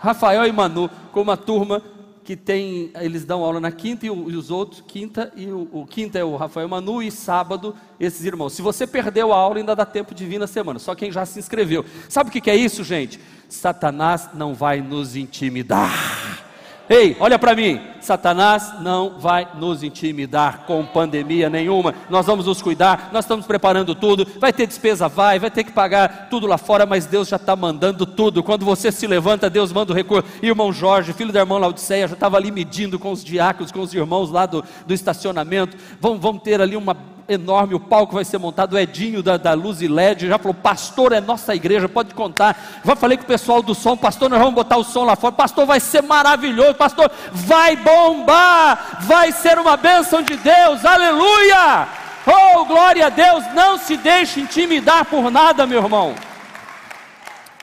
[0.00, 1.82] Rafael e Manu, com uma turma
[2.26, 5.68] que tem, eles dão aula na quinta e, o, e os outros, quinta e o,
[5.72, 8.52] o, quinta é o Rafael Manu e sábado esses irmãos.
[8.52, 11.24] Se você perdeu a aula, ainda dá tempo de vir na semana, só quem já
[11.24, 11.84] se inscreveu.
[12.08, 13.20] Sabe o que, que é isso, gente?
[13.48, 16.45] Satanás não vai nos intimidar.
[16.88, 21.92] Ei, olha para mim, Satanás não vai nos intimidar com pandemia nenhuma.
[22.08, 24.24] Nós vamos nos cuidar, nós estamos preparando tudo.
[24.38, 27.56] Vai ter despesa, vai, vai ter que pagar tudo lá fora, mas Deus já está
[27.56, 28.42] mandando tudo.
[28.42, 30.28] Quando você se levanta, Deus manda o recurso.
[30.40, 33.92] Irmão Jorge, filho da irmã Laodiceia, já estava ali medindo com os diáconos, com os
[33.92, 35.76] irmãos lá do, do estacionamento.
[36.00, 36.96] Vamos, vamos ter ali uma
[37.28, 40.54] enorme, o palco vai ser montado, o Edinho da, da Luz e LED já falou,
[40.54, 42.80] pastor, é nossa igreja, pode contar.
[42.84, 45.32] Já falei com o pessoal do som, pastor, nós vamos botar o som lá fora,
[45.32, 51.88] pastor, vai ser maravilhoso, pastor, vai bombar, vai ser uma bênção de Deus, aleluia!
[52.26, 56.14] Oh, glória a Deus, não se deixe intimidar por nada, meu irmão.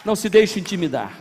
[0.05, 1.11] Não se deixe intimidar.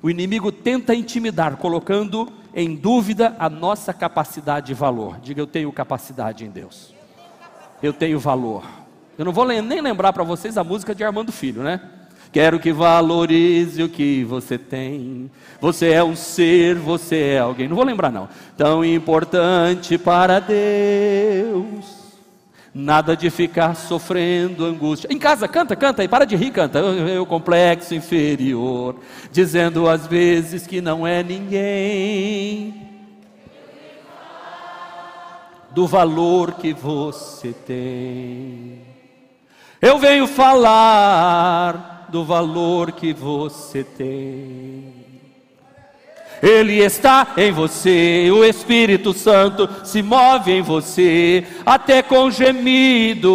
[0.00, 5.18] O inimigo tenta intimidar, colocando em dúvida a nossa capacidade e valor.
[5.20, 6.97] Diga, eu tenho capacidade em Deus
[7.82, 8.64] eu tenho valor.
[9.16, 11.80] Eu não vou nem lembrar para vocês a música de Armando Filho, né?
[12.30, 15.30] Quero que valorize o que você tem.
[15.60, 17.68] Você é um ser, você é alguém.
[17.68, 18.28] Não vou lembrar, não.
[18.56, 21.98] Tão importante para Deus.
[22.74, 25.08] Nada de ficar sofrendo angústia.
[25.10, 26.78] Em casa, canta, canta aí, para de rir, canta.
[26.78, 28.96] Eu, complexo inferior,
[29.32, 32.87] dizendo às vezes que não é ninguém
[35.78, 38.80] do valor que você tem.
[39.80, 44.92] Eu venho falar do valor que você tem.
[46.42, 53.28] Ele está em você, o Espírito Santo se move em você, até com gemidos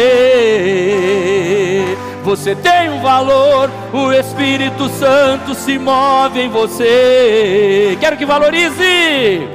[2.25, 7.95] Você tem um valor, o Espírito Santo se move em você.
[8.01, 9.51] Quero que valorize.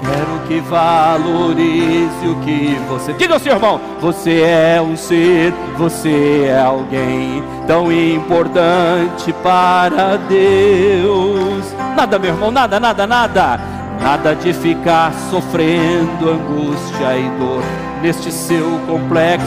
[0.00, 3.12] Quero que valorize o que você.
[3.12, 11.64] Diga ao seu irmão: você é um ser, você é alguém tão importante para Deus.
[11.96, 13.60] Nada, meu irmão, nada, nada, nada.
[14.00, 17.62] Nada de ficar sofrendo angústia e dor
[18.00, 19.46] neste seu complexo.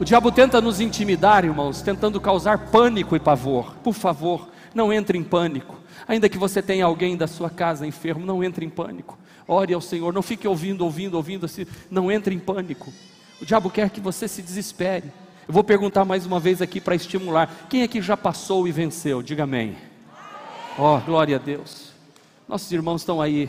[0.02, 3.76] O diabo tenta nos intimidar, irmãos, tentando causar pânico e pavor.
[3.84, 5.76] Por favor, não entre em pânico.
[6.08, 9.16] Ainda que você tenha alguém da sua casa enfermo, não entre em pânico.
[9.48, 12.92] Ore ao Senhor, não fique ouvindo, ouvindo, ouvindo assim, não entre em pânico.
[13.40, 15.14] O diabo quer que você se desespere.
[15.48, 17.68] Eu vou perguntar mais uma vez aqui para estimular.
[17.70, 19.22] Quem aqui já passou e venceu?
[19.22, 19.78] Diga amém.
[20.80, 21.92] Ó, oh, glória a Deus.
[22.48, 23.48] Nossos irmãos estão aí.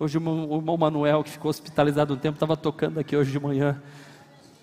[0.00, 3.82] Hoje o irmão Manuel, que ficou hospitalizado um tempo, estava tocando aqui hoje de manhã.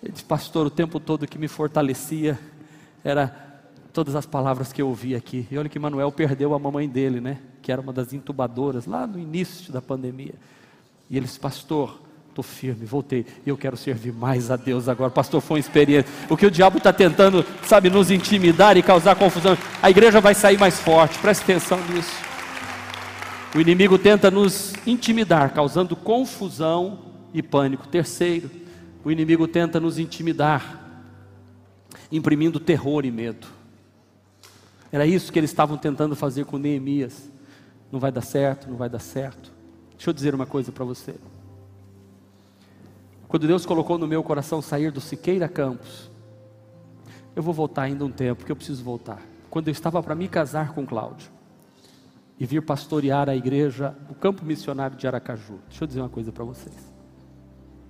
[0.01, 2.39] Ele disse, pastor, o tempo todo que me fortalecia
[3.03, 3.49] era
[3.93, 5.47] todas as palavras que eu ouvi aqui.
[5.51, 7.37] E olha que Manuel perdeu a mamãe dele, né?
[7.61, 10.33] Que era uma das intubadoras lá no início da pandemia.
[11.09, 11.99] E ele disse, pastor,
[12.29, 13.25] estou firme, voltei.
[13.45, 15.11] E eu quero servir mais a Deus agora.
[15.11, 16.11] Pastor, foi uma experiência.
[16.29, 19.57] O que o diabo está tentando, sabe, nos intimidar e causar confusão.
[19.81, 21.19] A igreja vai sair mais forte.
[21.19, 22.15] Preste atenção nisso.
[23.53, 26.99] O inimigo tenta nos intimidar, causando confusão
[27.33, 27.85] e pânico.
[27.85, 28.49] Terceiro,
[29.03, 30.79] o inimigo tenta nos intimidar,
[32.11, 33.47] imprimindo terror e medo.
[34.91, 37.29] Era isso que eles estavam tentando fazer com Neemias.
[37.91, 39.51] Não vai dar certo, não vai dar certo.
[39.91, 41.15] Deixa eu dizer uma coisa para você.
[43.27, 46.11] Quando Deus colocou no meu coração sair do Siqueira Campos,
[47.33, 49.21] eu vou voltar ainda um tempo, porque eu preciso voltar.
[49.49, 51.29] Quando eu estava para me casar com Cláudio
[52.37, 55.59] e vir pastorear a igreja, o campo missionário de Aracaju.
[55.69, 56.90] Deixa eu dizer uma coisa para vocês.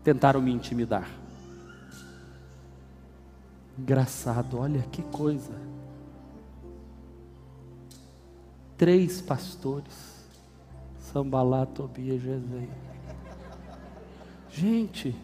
[0.04, 1.10] Tentaram me intimidar.
[3.78, 5.72] Engraçado, olha que coisa.
[8.82, 10.26] três pastores:
[10.98, 12.68] Sambalá, Tobias, Gesem.
[14.50, 15.16] Gente,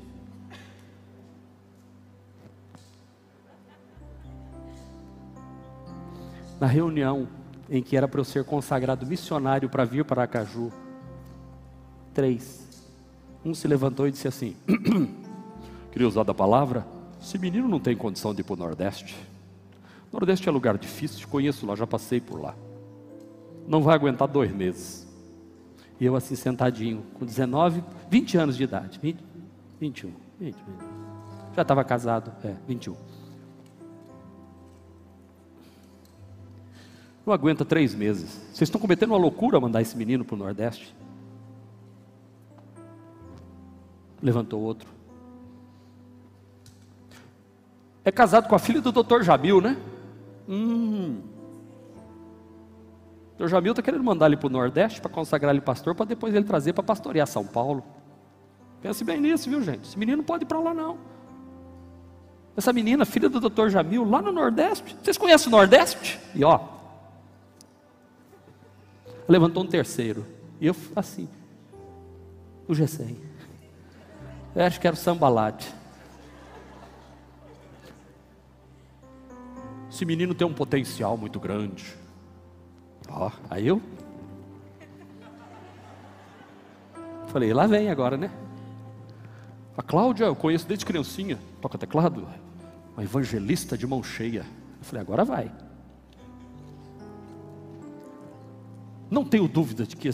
[6.60, 7.28] na reunião
[7.68, 10.72] em que era para eu ser consagrado missionário para vir para Acaju,
[12.14, 12.67] três.
[13.48, 14.56] Um se levantou e disse assim:
[15.92, 16.86] Queria usar da palavra?
[17.22, 19.16] Esse menino não tem condição de ir para o Nordeste.
[20.12, 22.56] Nordeste é lugar difícil, conheço lá, já passei por lá
[23.68, 25.06] não vai aguentar dois meses.
[26.00, 29.00] E eu assim sentadinho, com 19, 20 anos de idade.
[29.02, 29.20] 20,
[29.80, 30.66] 21, 20, 20.
[31.56, 32.96] Já estava casado, é, 21.
[37.26, 38.30] Não aguenta três meses.
[38.54, 40.96] Vocês estão cometendo uma loucura mandar esse menino para o Nordeste.
[44.22, 44.90] Levantou outro.
[48.04, 49.78] É casado com a filha do doutor Jamil, né?
[50.48, 51.22] Hum.
[53.40, 56.34] O Jamil está querendo mandar ele para o Nordeste para consagrar ele pastor, para depois
[56.34, 57.84] ele trazer para pastorear São Paulo.
[58.82, 59.88] Pense bem nisso, viu gente?
[59.88, 60.98] Esse menino não pode ir para lá não.
[62.56, 63.70] Essa menina, filha do Dr.
[63.70, 64.96] Jamil, lá no Nordeste.
[65.04, 66.20] Vocês conhecem o Nordeste?
[66.34, 66.60] E ó,
[69.28, 70.26] levantou um terceiro.
[70.60, 71.28] E eu assim,
[72.68, 73.27] o G100.
[74.58, 75.72] Eu acho que era o Sambalate.
[79.88, 81.96] Esse menino tem um potencial muito grande.
[83.08, 83.80] Ó, aí eu.
[87.28, 88.32] Falei, lá vem agora, né?
[89.78, 92.28] A Cláudia, eu conheço desde criancinha, toca teclado,
[92.96, 94.44] uma evangelista de mão cheia.
[94.80, 95.52] Eu falei, agora vai.
[99.08, 100.10] Não tenho dúvida de que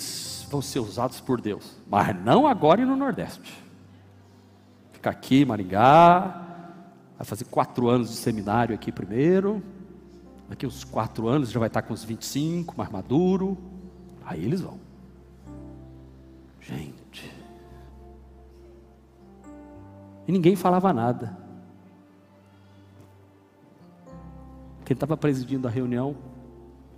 [0.49, 3.63] vão ser usados por Deus, mas não agora e no Nordeste.
[5.03, 6.79] Ficar aqui, Maringá,
[7.17, 9.61] vai fazer quatro anos de seminário aqui primeiro,
[10.47, 13.57] Daqui uns quatro anos já vai estar com uns 25, mais maduro.
[14.23, 14.79] Aí eles vão.
[16.61, 17.29] Gente.
[20.25, 21.37] E ninguém falava nada.
[24.85, 26.15] Quem estava presidindo a reunião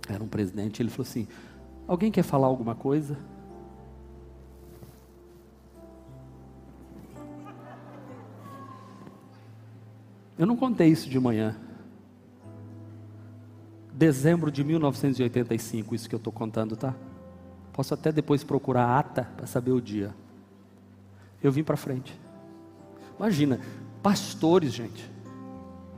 [0.08, 0.80] era um presidente.
[0.80, 1.26] Ele falou assim:
[1.88, 3.18] Alguém quer falar alguma coisa?
[10.38, 11.56] Eu não contei isso de manhã
[13.96, 16.94] dezembro de 1985, isso que eu estou contando, tá?
[17.72, 20.14] Posso até depois procurar a ata para saber o dia.
[21.42, 22.18] Eu vim para frente.
[23.18, 23.58] Imagina,
[24.02, 25.10] pastores, gente,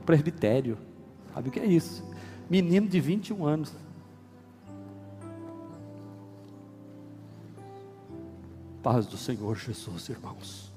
[0.05, 0.77] presbitério,
[1.33, 2.01] sabe o que é isso?
[2.49, 3.73] Menino de 21 anos.
[8.81, 10.68] Paz do Senhor Jesus, irmãos.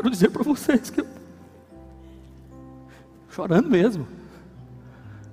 [0.00, 1.06] Quero dizer para vocês que eu,
[3.28, 4.08] chorando mesmo,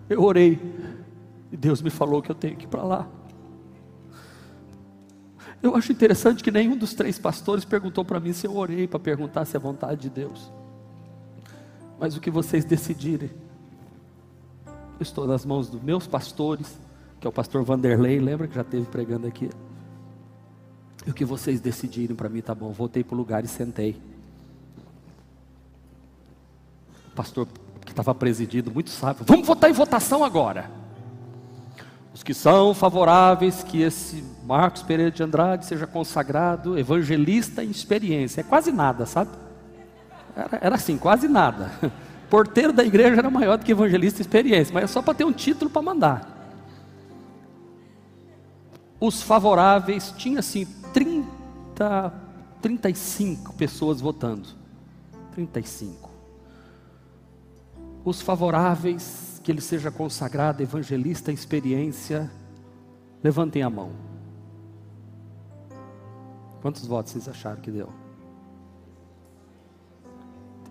[0.09, 0.59] eu orei
[1.49, 3.07] e Deus me falou que eu tenho que ir para lá.
[5.63, 8.99] Eu acho interessante que nenhum dos três pastores perguntou para mim se eu orei para
[8.99, 10.51] perguntar se é vontade de Deus.
[11.97, 13.31] Mas o que vocês decidirem,
[14.65, 16.77] eu estou nas mãos dos meus pastores,
[17.21, 19.49] que é o pastor Vanderlei, lembra que já esteve pregando aqui?
[21.05, 22.69] E o que vocês decidirem para mim, tá bom.
[22.73, 23.95] Voltei para o lugar e sentei
[27.17, 27.47] pastor
[27.83, 30.69] que estava presidindo, muito sábio, vamos votar em votação agora.
[32.13, 38.41] Os que são favoráveis que esse Marcos Pereira de Andrade seja consagrado evangelista em experiência.
[38.41, 39.31] É quase nada, sabe?
[40.35, 41.71] Era, era assim, quase nada.
[42.29, 45.23] Porteiro da igreja era maior do que evangelista em experiência, mas é só para ter
[45.23, 46.37] um título para mandar.
[48.99, 52.13] Os favoráveis, tinha assim 30,
[52.61, 54.49] 35 pessoas votando.
[55.33, 56.06] 35.
[58.07, 62.31] Os favoráveis, que ele seja consagrado, evangelista, experiência,
[63.21, 63.91] levantem a mão.
[66.61, 67.89] Quantos votos vocês acharam que deu?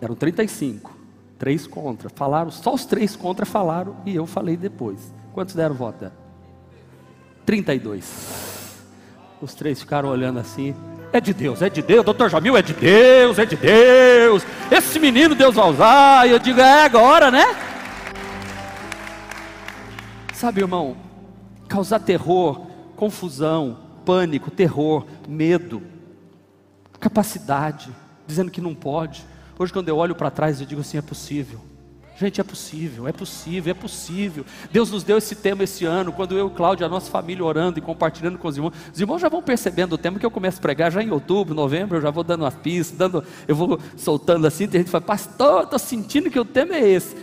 [0.01, 0.97] Eram 35.
[1.39, 2.09] Três contra.
[2.09, 5.13] Falaram, só os três contra falaram e eu falei depois.
[5.35, 6.11] Quantos deram voto?
[7.45, 8.81] 32.
[9.43, 10.75] Os três ficaram olhando assim.
[11.17, 14.43] É de Deus, é de Deus, doutor Jamil, é de Deus, é de Deus.
[14.71, 16.29] Esse menino Deus vai usar.
[16.29, 17.57] E eu digo, é agora, né?
[20.35, 20.97] Sabe, irmão,
[21.69, 25.83] causar terror, confusão, pânico, terror, medo,
[27.01, 27.89] capacidade,
[28.27, 29.25] dizendo que não pode
[29.59, 31.61] Hoje, quando eu olho para trás, eu digo assim: é possível.
[32.19, 34.47] Gente, é possível, é possível, é possível.
[34.73, 37.79] Deus nos deu esse tema esse ano, quando eu e Cláudio, a nossa família orando
[37.79, 38.73] e compartilhando com os irmãos.
[38.91, 41.55] Os irmãos já vão percebendo o tema que eu começo a pregar já em outubro,
[41.55, 44.91] novembro, eu já vou dando uma pista, dando, eu vou soltando assim, tem gente que
[44.91, 47.15] fala, pastor, estou sentindo que o tema é esse.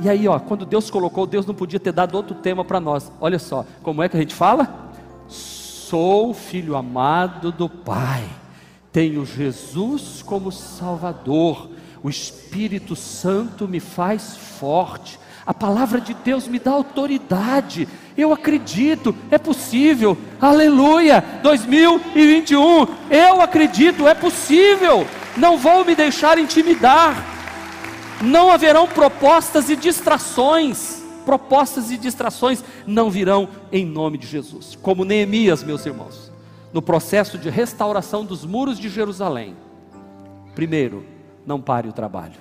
[0.00, 3.12] E aí, ó, quando Deus colocou, Deus não podia ter dado outro tema para nós.
[3.20, 4.90] Olha só, como é que a gente fala?
[5.28, 8.24] Sou filho amado do Pai,
[8.90, 11.70] tenho Jesus como Salvador
[12.02, 17.88] o Espírito Santo me faz forte, a palavra de Deus me dá autoridade.
[18.16, 20.16] Eu acredito, é possível.
[20.40, 21.24] Aleluia!
[21.42, 25.06] 2021, eu acredito, é possível.
[25.36, 27.26] Não vou me deixar intimidar.
[28.22, 31.02] Não haverão propostas e distrações.
[31.24, 34.78] Propostas e distrações não virão em nome de Jesus.
[34.80, 36.30] Como Neemias, meus irmãos,
[36.72, 39.56] no processo de restauração dos muros de Jerusalém.
[40.54, 41.04] Primeiro,
[41.46, 42.40] não pare o trabalho.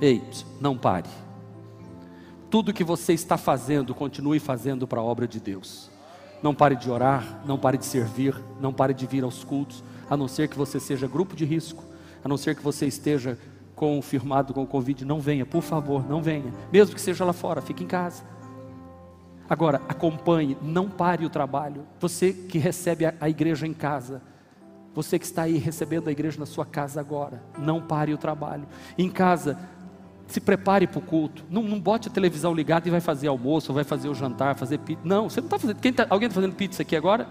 [0.00, 0.22] Ei,
[0.60, 1.08] não pare.
[2.50, 5.90] Tudo que você está fazendo, continue fazendo para a obra de Deus.
[6.42, 10.16] Não pare de orar, não pare de servir, não pare de vir aos cultos, a
[10.16, 11.84] não ser que você seja grupo de risco,
[12.24, 13.38] a não ser que você esteja
[13.74, 16.52] confirmado com o Covid, não venha, por favor, não venha.
[16.72, 18.24] Mesmo que seja lá fora, fique em casa.
[19.48, 21.86] Agora, acompanhe, não pare o trabalho.
[22.00, 24.20] Você que recebe a, a igreja em casa,
[24.98, 28.66] você que está aí recebendo a igreja na sua casa agora, não pare o trabalho.
[28.98, 29.56] Em casa,
[30.26, 31.44] se prepare para o culto.
[31.48, 34.78] Não, não bote a televisão ligada e vai fazer almoço, vai fazer o jantar, fazer
[34.78, 35.00] pizza.
[35.04, 35.94] Não, você não está fazendo.
[35.94, 37.28] Tá, alguém está fazendo pizza aqui agora?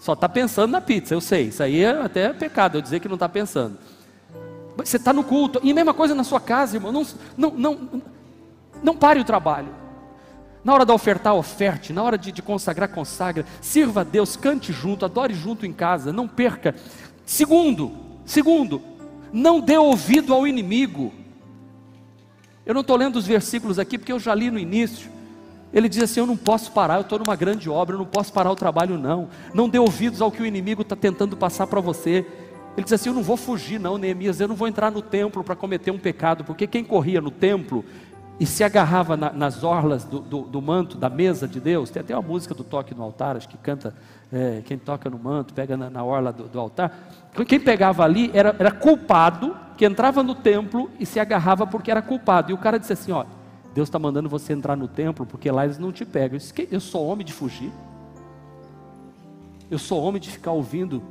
[0.00, 1.44] Só está pensando na pizza, eu sei.
[1.44, 3.78] Isso aí é até pecado eu dizer que não está pensando.
[4.76, 5.60] Você está no culto.
[5.62, 6.90] E a mesma coisa na sua casa, irmão.
[6.90, 7.06] Não,
[7.36, 8.02] não, não,
[8.82, 9.68] não pare o trabalho.
[10.64, 11.92] Na hora da ofertar, oferte.
[11.92, 13.44] Na hora de, de consagrar, consagra.
[13.60, 16.12] Sirva a Deus, cante junto, adore junto em casa.
[16.12, 16.74] Não perca.
[17.26, 17.92] Segundo,
[18.24, 18.80] segundo,
[19.32, 21.12] não dê ouvido ao inimigo.
[22.64, 25.10] Eu não estou lendo os versículos aqui porque eu já li no início.
[25.72, 28.32] Ele diz assim: Eu não posso parar, eu estou numa grande obra, eu não posso
[28.32, 29.28] parar o trabalho, não.
[29.52, 32.24] Não dê ouvidos ao que o inimigo está tentando passar para você.
[32.76, 35.44] Ele diz assim: Eu não vou fugir, não, Neemias, eu não vou entrar no templo
[35.44, 37.84] para cometer um pecado, porque quem corria no templo
[38.38, 41.90] e se agarrava na, nas orlas do, do, do, manto, da mesa de Deus.
[41.90, 43.94] Tem até uma música do toque no altar, acho que canta,
[44.32, 46.92] é, quem toca no manto, pega na, na orla do, do, altar.
[47.46, 52.02] Quem pegava ali era, era culpado, que entrava no templo e se agarrava porque era
[52.02, 52.50] culpado.
[52.50, 53.24] E o cara disse assim: Ó,
[53.72, 56.34] Deus está mandando você entrar no templo porque lá eles não te pegam.
[56.34, 57.72] Eu, disse, eu sou homem de fugir.
[59.70, 61.02] Eu sou homem de ficar ouvindo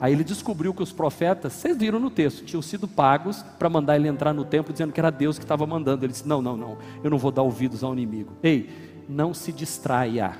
[0.00, 3.96] Aí ele descobriu que os profetas, vocês viram no texto, tinham sido pagos para mandar
[3.96, 6.04] ele entrar no templo, dizendo que era Deus que estava mandando.
[6.06, 8.32] Ele disse: Não, não, não, eu não vou dar ouvidos ao inimigo.
[8.42, 10.38] Ei, não se distraia.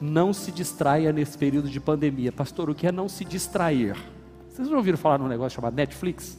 [0.00, 2.32] Não se distraia nesse período de pandemia.
[2.32, 3.96] Pastor, o que é não se distrair?
[4.48, 6.36] Vocês já ouviram falar num negócio chamado Netflix?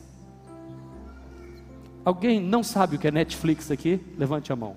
[2.04, 4.00] Alguém não sabe o que é Netflix aqui?
[4.18, 4.76] Levante a mão.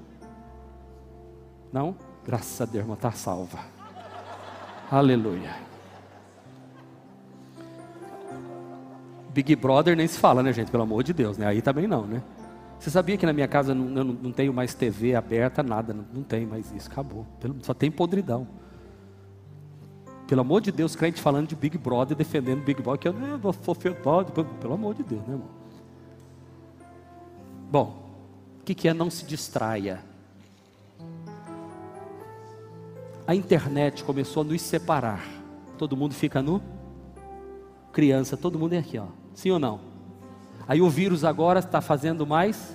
[1.72, 1.96] Não?
[2.24, 3.58] Graças a Deus, irmã, está salva.
[4.90, 5.67] Aleluia.
[9.38, 10.68] Big Brother nem se fala, né, gente?
[10.68, 11.46] Pelo amor de Deus, né?
[11.46, 12.20] Aí também não, né?
[12.76, 16.04] Você sabia que na minha casa não, não, não tenho mais TV aberta, nada, não,
[16.12, 17.24] não tem mais isso, acabou.
[17.62, 18.48] Só tem podridão.
[20.26, 23.38] Pelo amor de Deus, crente falando de Big Brother, defendendo Big Brother, que eu não
[23.38, 25.48] vou verdade, pelo amor de Deus, né, irmão?
[27.70, 28.10] Bom,
[28.60, 30.00] o que, que é não se distraia?
[33.24, 35.24] A internet começou a nos separar.
[35.78, 36.60] Todo mundo fica no
[37.92, 39.06] criança, todo mundo é aqui, ó.
[39.38, 39.78] Sim ou não?
[40.66, 42.74] Aí o vírus agora está fazendo mais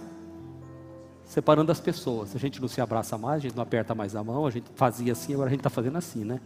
[1.25, 2.33] separando as pessoas.
[2.37, 4.67] A gente não se abraça mais, a gente não aperta mais a mão, a gente
[4.73, 6.39] fazia assim, agora a gente está fazendo assim, né?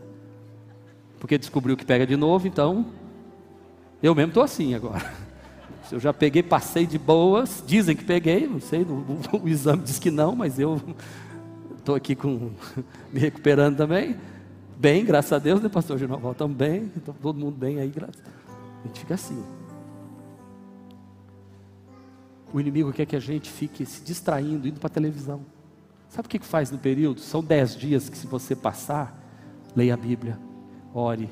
[1.19, 2.87] Porque descobriu que pega de novo, então
[4.01, 5.05] eu mesmo estou assim agora.
[5.91, 9.83] Eu já peguei, passei de boas, dizem que peguei, não sei, o, o, o exame
[9.83, 10.81] diz que não, mas eu
[11.77, 12.51] estou aqui com,
[13.13, 14.17] me recuperando também.
[14.75, 16.33] Bem, graças a Deus, né, pastor Ginoval?
[16.33, 18.21] Estamos bem, então, todo mundo bem aí, graças
[18.83, 19.41] a gente fica assim.
[22.53, 25.41] O inimigo quer que a gente fique se distraindo, indo para a televisão.
[26.09, 27.19] Sabe o que faz no período?
[27.19, 29.17] São dez dias que, se você passar,
[29.75, 30.39] leia a Bíblia,
[30.93, 31.29] ore,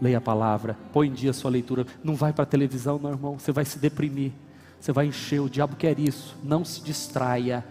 [0.00, 1.86] leia a palavra, põe em dia a sua leitura.
[2.04, 3.38] Não vai para a televisão, não, irmão.
[3.38, 4.32] Você vai se deprimir,
[4.78, 5.40] você vai encher.
[5.40, 6.36] O diabo quer isso.
[6.44, 7.64] Não se distraia.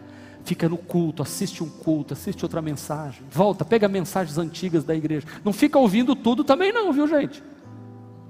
[0.44, 3.22] Fica no culto, assiste um culto, assiste outra mensagem.
[3.30, 5.28] Volta, pega mensagens antigas da igreja.
[5.44, 7.44] Não fica ouvindo tudo também, não, viu, gente?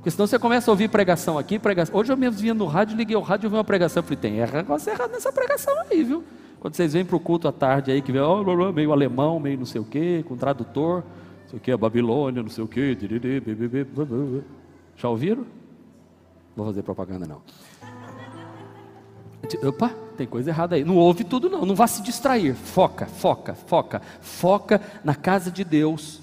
[0.08, 1.94] Porque senão você começa a ouvir pregação aqui, pregação.
[1.94, 4.02] Hoje eu mesmo vinha no rádio, liguei o rádio e ouvi uma pregação.
[4.02, 6.24] Falei, tem negócio errado nessa pregação aí, viu?
[6.62, 9.58] Quando vocês vêm para o culto à tarde aí, que vem oh, meio alemão, meio
[9.58, 11.04] não sei o quê, com tradutor,
[11.42, 12.98] não sei o quê, a Babilônia, não sei o quê.
[14.96, 15.42] Já ouviram?
[16.56, 17.42] Não vou fazer propaganda não.
[19.68, 20.86] Opa, tem coisa errada aí.
[20.86, 22.56] Não ouve tudo não, não vá se distrair.
[22.56, 24.02] Foca, foca, foca.
[24.22, 26.22] Foca na casa de Deus.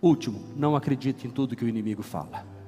[0.00, 2.59] Último, não acredite em tudo que o inimigo fala.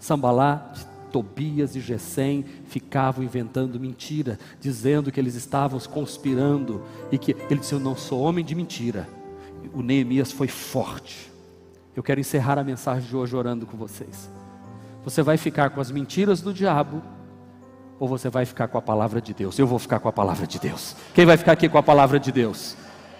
[0.00, 0.72] Sambalá,
[1.12, 7.74] Tobias e Gesem ficavam inventando mentira, dizendo que eles estavam conspirando e que ele disse:
[7.74, 9.08] Eu não sou homem de mentira.
[9.74, 11.30] O Neemias foi forte.
[11.94, 14.30] Eu quero encerrar a mensagem de hoje orando com vocês.
[15.04, 17.02] Você vai ficar com as mentiras do diabo
[18.00, 19.58] ou você vai ficar com a palavra de Deus?
[19.58, 20.96] Eu vou ficar com a palavra de Deus.
[21.14, 22.76] Quem vai ficar aqui com a palavra de Deus?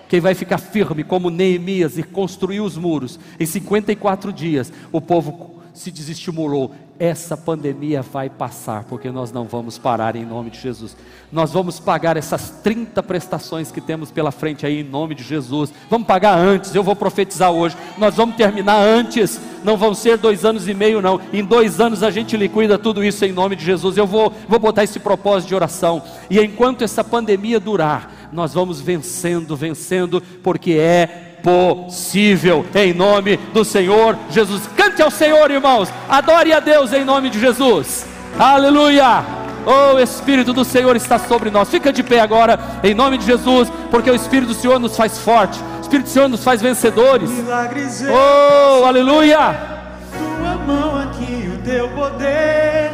[0.09, 4.73] Quem vai ficar firme como Neemias e construiu os muros em 54 dias?
[4.91, 6.73] O povo se desestimulou.
[6.99, 10.97] Essa pandemia vai passar, porque nós não vamos parar em nome de Jesus.
[11.33, 15.73] Nós vamos pagar essas 30 prestações que temos pela frente aí em nome de Jesus.
[15.91, 17.77] Vamos pagar antes, eu vou profetizar hoje.
[17.99, 21.21] Nós vamos terminar antes, não vão ser dois anos e meio, não.
[21.33, 23.97] Em dois anos a gente liquida tudo isso em nome de Jesus.
[23.97, 26.03] Eu vou, vou botar esse propósito de oração.
[26.31, 33.65] E enquanto essa pandemia durar, nós vamos vencendo, vencendo, porque é possível, em nome do
[33.65, 34.63] Senhor Jesus.
[34.93, 38.05] Cante ao Senhor, irmãos, adore a Deus em nome de Jesus,
[38.39, 39.25] aleluia.
[39.65, 41.71] Oh, o Espírito do Senhor está sobre nós.
[41.71, 45.17] Fica de pé agora, em nome de Jesus, porque o Espírito do Senhor nos faz
[45.17, 47.31] forte, o Espírito do Senhor nos faz vencedores.
[48.11, 49.57] Oh, aleluia.
[50.13, 52.91] Tua mão aqui, o teu poder.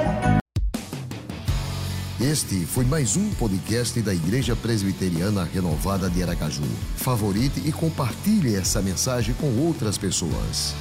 [2.21, 6.63] Este foi mais um podcast da Igreja Presbiteriana Renovada de Aracaju.
[6.97, 10.77] Favorite e compartilhe essa mensagem com outras pessoas.